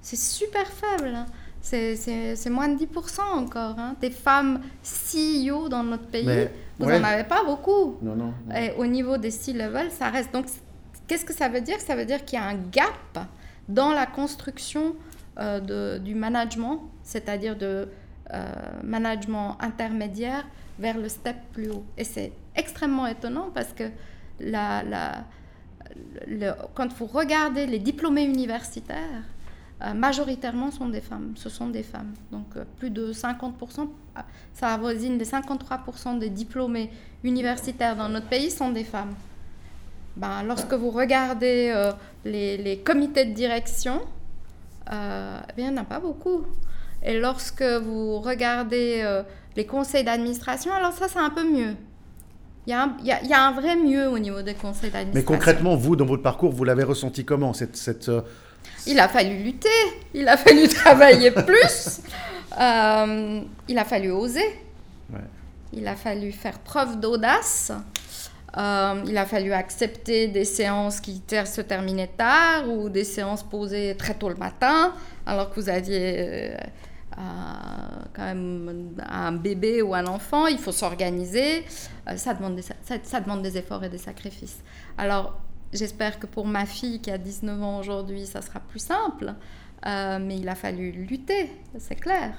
C'est 0.00 0.18
super 0.18 0.66
faible. 0.66 1.14
Hein. 1.14 1.26
C'est 1.62 2.50
moins 2.50 2.68
de 2.68 2.84
10% 2.84 3.20
encore. 3.20 3.78
Hein. 3.78 3.94
Des 4.00 4.10
femmes 4.10 4.60
CEO 4.82 5.68
dans 5.68 5.84
notre 5.84 6.06
pays, 6.06 6.48
vous 6.78 6.86
n'en 6.86 7.04
avez 7.04 7.24
pas 7.24 7.44
beaucoup. 7.44 7.96
Non, 8.02 8.16
non, 8.16 8.34
Et 8.54 8.72
au 8.76 8.86
niveau 8.86 9.16
des 9.16 9.30
C-level, 9.30 9.90
ça 9.90 10.10
reste. 10.10 10.32
Donc, 10.32 10.46
qu'est-ce 11.06 11.24
que 11.24 11.32
ça 11.32 11.48
veut 11.48 11.60
dire? 11.60 11.80
Ça 11.80 11.94
veut 11.94 12.04
dire 12.04 12.24
qu'il 12.24 12.38
y 12.38 12.42
a 12.42 12.46
un 12.46 12.56
gap 12.70 13.26
dans 13.68 13.92
la 13.92 14.06
construction 14.06 14.96
euh, 15.38 15.60
de, 15.60 15.98
du 15.98 16.14
management, 16.14 16.82
c'est-à-dire 17.02 17.56
de 17.56 17.88
euh, 18.34 18.52
management 18.82 19.56
intermédiaire 19.60 20.44
vers 20.78 20.98
le 20.98 21.08
step 21.08 21.36
plus 21.52 21.70
haut. 21.70 21.84
Et 21.96 22.04
c'est 22.04 22.32
extrêmement 22.56 23.06
étonnant 23.06 23.50
parce 23.54 23.72
que 23.72 23.84
la, 24.40 24.82
la, 24.82 25.24
le, 26.26 26.52
quand 26.74 26.92
vous 26.94 27.06
regardez 27.06 27.66
les 27.66 27.78
diplômés 27.78 28.24
universitaires, 28.24 29.22
majoritairement 29.94 30.70
sont 30.70 30.88
des 30.88 31.00
femmes. 31.00 31.32
Ce 31.36 31.48
sont 31.48 31.68
des 31.68 31.82
femmes. 31.82 32.12
Donc 32.30 32.46
euh, 32.56 32.64
plus 32.78 32.90
de 32.90 33.12
50%, 33.12 33.88
ça 34.54 34.68
avoisine 34.68 35.18
les 35.18 35.24
53% 35.24 36.18
des 36.18 36.30
diplômés 36.30 36.90
universitaires 37.24 37.96
dans 37.96 38.08
notre 38.08 38.28
pays 38.28 38.50
sont 38.50 38.70
des 38.70 38.84
femmes. 38.84 39.14
Ben, 40.16 40.42
lorsque 40.44 40.74
vous 40.74 40.90
regardez 40.90 41.72
euh, 41.74 41.90
les, 42.24 42.58
les, 42.58 42.78
comités 42.78 43.24
de 43.24 43.32
direction, 43.32 44.02
eh 44.86 45.52
bien, 45.56 45.68
il 45.68 45.72
n'y 45.72 45.78
en 45.78 45.82
a 45.82 45.84
pas 45.84 46.00
beaucoup. 46.00 46.44
Et 47.02 47.18
lorsque 47.18 47.62
vous 47.62 48.18
regardez 48.20 49.22
les 49.56 49.66
conseils 49.66 50.04
d'administration, 50.04 50.72
alors 50.72 50.92
ça, 50.92 51.08
c'est 51.08 51.18
un 51.18 51.30
peu 51.30 51.50
mieux. 51.50 51.74
Il 52.66 52.70
y, 52.70 52.72
a 52.74 52.84
un, 52.84 52.96
il, 53.00 53.06
y 53.06 53.12
a, 53.12 53.22
il 53.22 53.28
y, 53.28 53.32
a 53.32 53.44
un, 53.44 53.52
vrai 53.52 53.74
mieux 53.74 54.08
au 54.08 54.18
niveau 54.18 54.42
des 54.42 54.54
conseils 54.54 54.90
d'administration. 54.90 55.14
Mais 55.14 55.24
concrètement, 55.24 55.74
vous, 55.74 55.96
dans 55.96 56.04
votre 56.04 56.22
parcours, 56.22 56.52
vous 56.52 56.62
l'avez 56.62 56.84
ressenti 56.84 57.24
comment 57.24 57.54
cette, 57.54 57.76
cette, 57.76 58.10
il 58.86 58.98
a 58.98 59.08
fallu 59.08 59.42
lutter, 59.42 59.68
il 60.14 60.28
a 60.28 60.36
fallu 60.36 60.68
travailler 60.82 61.30
plus, 61.30 62.00
euh, 62.60 63.40
il 63.68 63.78
a 63.78 63.84
fallu 63.84 64.10
oser, 64.10 64.60
il 65.72 65.86
a 65.86 65.96
fallu 65.96 66.32
faire 66.32 66.58
preuve 66.58 67.00
d'audace, 67.00 67.72
euh, 68.56 69.02
il 69.06 69.16
a 69.16 69.24
fallu 69.24 69.52
accepter 69.52 70.28
des 70.28 70.44
séances 70.44 71.00
qui 71.00 71.22
se 71.28 71.60
terminaient 71.62 72.10
tard 72.16 72.68
ou 72.68 72.88
des 72.88 73.04
séances 73.04 73.42
posées 73.42 73.96
très 73.96 74.14
tôt 74.14 74.28
le 74.28 74.34
matin, 74.34 74.92
alors 75.24 75.50
que 75.50 75.60
vous 75.60 75.68
aviez 75.68 76.50
euh, 76.50 76.56
quand 78.14 78.24
même 78.24 78.94
un 79.08 79.32
bébé 79.32 79.80
ou 79.80 79.94
un 79.94 80.06
enfant, 80.06 80.46
il 80.46 80.58
faut 80.58 80.72
s'organiser, 80.72 81.64
ça, 82.16 82.34
demande 82.34 82.60
ça 83.02 83.20
demande 83.20 83.42
des 83.42 83.56
efforts 83.56 83.84
et 83.84 83.88
des 83.88 83.98
sacrifices. 83.98 84.58
Alors, 84.98 85.38
J'espère 85.72 86.18
que 86.18 86.26
pour 86.26 86.46
ma 86.46 86.66
fille 86.66 87.00
qui 87.00 87.10
a 87.10 87.18
19 87.18 87.62
ans 87.62 87.78
aujourd'hui, 87.78 88.26
ça 88.26 88.42
sera 88.42 88.60
plus 88.60 88.78
simple. 88.80 89.34
Euh, 89.86 90.18
mais 90.20 90.38
il 90.38 90.48
a 90.48 90.54
fallu 90.54 90.92
lutter, 90.92 91.50
c'est 91.78 91.96
clair. 91.96 92.34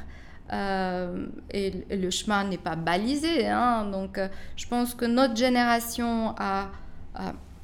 Euh, 0.51 1.27
et, 1.51 1.85
le 1.89 2.09
chemin 2.09 2.45
n'est 2.45 2.57
pas 2.57 2.75
balisé. 2.75 3.47
Hein. 3.47 3.85
donc, 3.91 4.17
euh, 4.17 4.27
je 4.55 4.67
pense 4.67 4.93
que 4.93 5.05
notre 5.05 5.35
génération 5.35 6.35
a, 6.37 6.69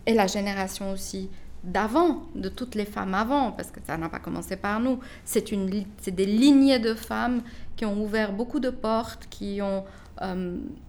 et 0.06 0.14
la 0.14 0.28
génération 0.28 0.92
aussi 0.92 1.30
d'avant, 1.64 2.24
de 2.36 2.50
toutes 2.50 2.76
les 2.76 2.86
femmes 2.86 3.14
avant, 3.14 3.52
parce 3.52 3.70
que 3.72 3.80
ça 3.86 3.98
n'a 3.98 4.10
pas 4.10 4.20
commencé 4.20 4.56
par 4.56 4.80
nous, 4.80 5.00
c'est 5.26 5.52
des 5.52 6.26
lignées 6.26 6.80
de 6.80 6.94
femmes 6.94 7.42
qui 7.76 7.86
ont 7.86 8.02
ouvert 8.02 8.32
beaucoup 8.32 8.60
de 8.60 8.70
portes, 8.70 9.28
qui 9.30 9.62
ont 9.62 9.84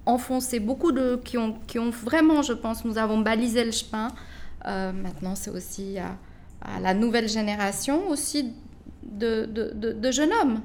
enfoncé 0.06 0.58
beaucoup 0.58 0.90
de... 0.90 1.20
Qui 1.24 1.38
ont, 1.38 1.54
qui 1.68 1.78
ont 1.78 1.90
vraiment, 1.90 2.42
je 2.42 2.52
pense, 2.52 2.84
nous 2.84 2.98
avons 2.98 3.18
balisé 3.18 3.64
le 3.64 3.70
chemin. 3.70 4.08
Euh, 4.66 4.92
maintenant, 4.92 5.34
c'est 5.34 5.50
aussi 5.50 5.98
à, 5.98 6.16
la 6.80 6.94
nouvelle 6.94 7.28
génération 7.28 8.08
aussi 8.08 8.52
de, 9.02 9.46
de, 9.46 10.10
jeunes 10.10 10.32
hommes, 10.40 10.60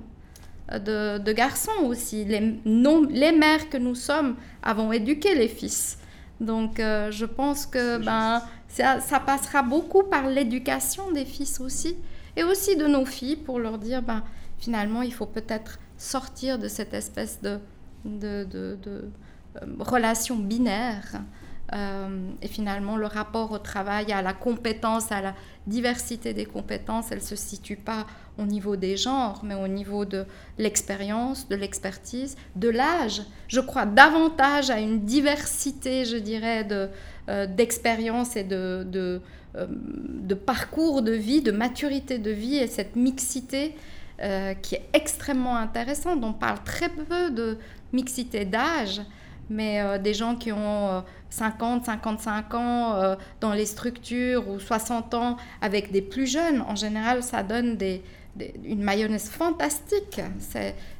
de, 0.71 1.31
garçons 1.31 1.83
aussi. 1.83 2.25
Les, 2.25 2.59
les 2.65 3.31
mères 3.31 3.69
que 3.69 3.77
nous 3.77 3.95
sommes 3.95 4.35
avons 4.61 4.91
éduqué 4.91 5.35
les 5.35 5.47
fils. 5.47 5.97
Donc, 6.41 6.79
euh, 6.79 7.11
je 7.11 7.25
pense 7.25 7.65
que 7.65 7.97
ben, 7.97 8.41
ça, 8.67 8.99
ça, 8.99 9.19
passera 9.21 9.63
beaucoup 9.63 10.03
par 10.03 10.27
l'éducation 10.27 11.11
des 11.11 11.23
fils 11.23 11.61
aussi, 11.61 11.95
et 12.35 12.43
aussi 12.43 12.75
de 12.75 12.87
nos 12.87 13.05
filles 13.05 13.37
pour 13.37 13.59
leur 13.59 13.77
dire, 13.77 14.01
ben, 14.01 14.21
finalement, 14.57 15.01
il 15.01 15.13
faut 15.13 15.25
peut-être 15.25 15.79
sortir 15.97 16.59
de 16.59 16.67
cette 16.67 16.93
espèce 16.93 17.41
de, 17.41 17.59
de, 18.03 18.43
de, 18.43 18.77
de 18.83 19.09
euh, 19.61 19.65
relation 19.79 20.35
binaire 20.35 21.21
euh, 21.73 22.29
et 22.41 22.47
finalement, 22.47 22.95
le 22.95 23.07
rapport 23.07 23.51
au 23.51 23.57
travail, 23.57 24.11
à 24.11 24.21
la 24.21 24.33
compétence, 24.33 25.11
à 25.11 25.21
la 25.21 25.35
diversité 25.65 26.33
des 26.33 26.45
compétences, 26.45 27.07
elle 27.11 27.19
ne 27.19 27.23
se 27.23 27.35
situe 27.35 27.75
pas 27.75 28.05
au 28.37 28.43
niveau 28.43 28.75
des 28.75 28.97
genres, 28.97 29.41
mais 29.43 29.55
au 29.55 29.67
niveau 29.67 30.05
de 30.05 30.25
l'expérience, 30.59 31.47
de 31.49 31.55
l'expertise, 31.55 32.35
de 32.55 32.69
l'âge. 32.69 33.23
Je 33.47 33.59
crois 33.61 33.85
davantage 33.85 34.69
à 34.69 34.79
une 34.79 35.05
diversité, 35.05 36.05
je 36.05 36.17
dirais, 36.17 36.63
de, 36.63 36.89
euh, 37.29 37.47
et 37.47 38.43
de, 38.43 39.21
euh, 39.55 39.65
de, 39.67 40.35
parcours 40.35 41.01
de 41.01 41.13
vie, 41.13 41.41
de 41.41 41.51
maturité 41.51 42.19
de 42.19 42.31
vie, 42.31 42.57
et 42.57 42.67
cette 42.67 42.95
mixité 42.95 43.75
qui 44.61 44.75
est 44.75 44.85
extrêmement 44.93 45.57
intéressante. 45.57 46.23
On 46.23 46.31
parle 46.31 46.63
très 46.63 46.87
peu 46.87 47.31
de 47.31 47.57
mixité 47.91 48.45
d'âge 48.45 49.01
mais 49.49 49.81
euh, 49.81 49.97
des 49.97 50.13
gens 50.13 50.35
qui 50.35 50.51
ont 50.51 51.03
50, 51.29 51.81
euh, 51.81 51.85
55 51.85 52.53
ans 52.53 52.95
euh, 52.95 53.15
dans 53.41 53.53
les 53.53 53.65
structures 53.65 54.47
ou 54.49 54.59
60 54.59 55.13
ans 55.13 55.37
avec 55.61 55.91
des 55.91 56.01
plus 56.01 56.27
jeunes, 56.27 56.61
en 56.61 56.75
général, 56.75 57.23
ça 57.23 57.43
donne 57.43 57.77
des, 57.77 58.03
une 58.63 58.83
mayonnaise 58.83 59.29
fantastique. 59.29 60.21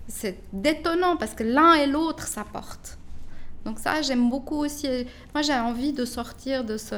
C'est 0.07 0.37
détonnant 0.53 1.17
parce 1.17 1.33
que 1.33 1.43
l'un 1.43 1.73
et 1.75 1.87
l'autre 1.87 2.27
s'apportent. 2.27 2.97
Donc 3.65 3.79
ça, 3.79 4.01
j'aime 4.01 4.29
beaucoup 4.29 4.57
aussi. 4.57 4.87
Moi, 5.33 5.41
j'ai 5.41 5.53
envie 5.53 5.93
de 5.93 6.05
sortir 6.05 6.63
de 6.63 6.77
ce... 6.77 6.95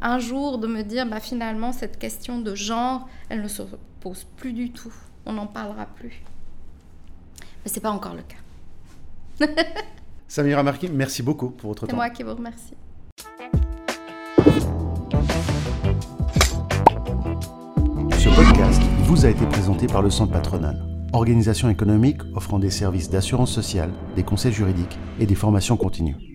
Un 0.00 0.20
jour, 0.20 0.58
de 0.58 0.68
me 0.68 0.82
dire, 0.82 1.04
bah, 1.04 1.18
finalement, 1.18 1.72
cette 1.72 1.98
question 1.98 2.38
de 2.38 2.54
genre, 2.54 3.08
elle 3.28 3.42
ne 3.42 3.48
se 3.48 3.62
pose 4.00 4.24
plus 4.36 4.52
du 4.52 4.70
tout. 4.70 4.92
On 5.26 5.32
n'en 5.32 5.48
parlera 5.48 5.86
plus. 5.86 6.22
Mais 7.64 7.70
ce 7.70 7.76
n'est 7.76 7.80
pas 7.80 7.90
encore 7.90 8.14
le 8.14 8.22
cas. 8.22 9.46
Samira 10.28 10.62
Marquis, 10.62 10.90
merci 10.92 11.22
beaucoup 11.22 11.50
pour 11.50 11.70
votre 11.70 11.86
temps. 11.86 11.90
C'est 11.90 11.96
moi 11.96 12.10
qui 12.10 12.22
vous 12.22 12.34
remercie. 12.34 12.74
Ce 18.18 18.28
podcast 18.34 18.82
vous 19.04 19.26
a 19.26 19.28
été 19.28 19.46
présenté 19.46 19.86
par 19.86 20.02
le 20.02 20.10
Centre 20.10 20.32
patronal, 20.32 20.82
organisation 21.12 21.68
économique 21.68 22.20
offrant 22.34 22.58
des 22.58 22.70
services 22.70 23.10
d'assurance 23.10 23.52
sociale, 23.52 23.92
des 24.16 24.22
conseils 24.22 24.52
juridiques 24.52 24.98
et 25.20 25.26
des 25.26 25.34
formations 25.34 25.76
continues. 25.76 26.33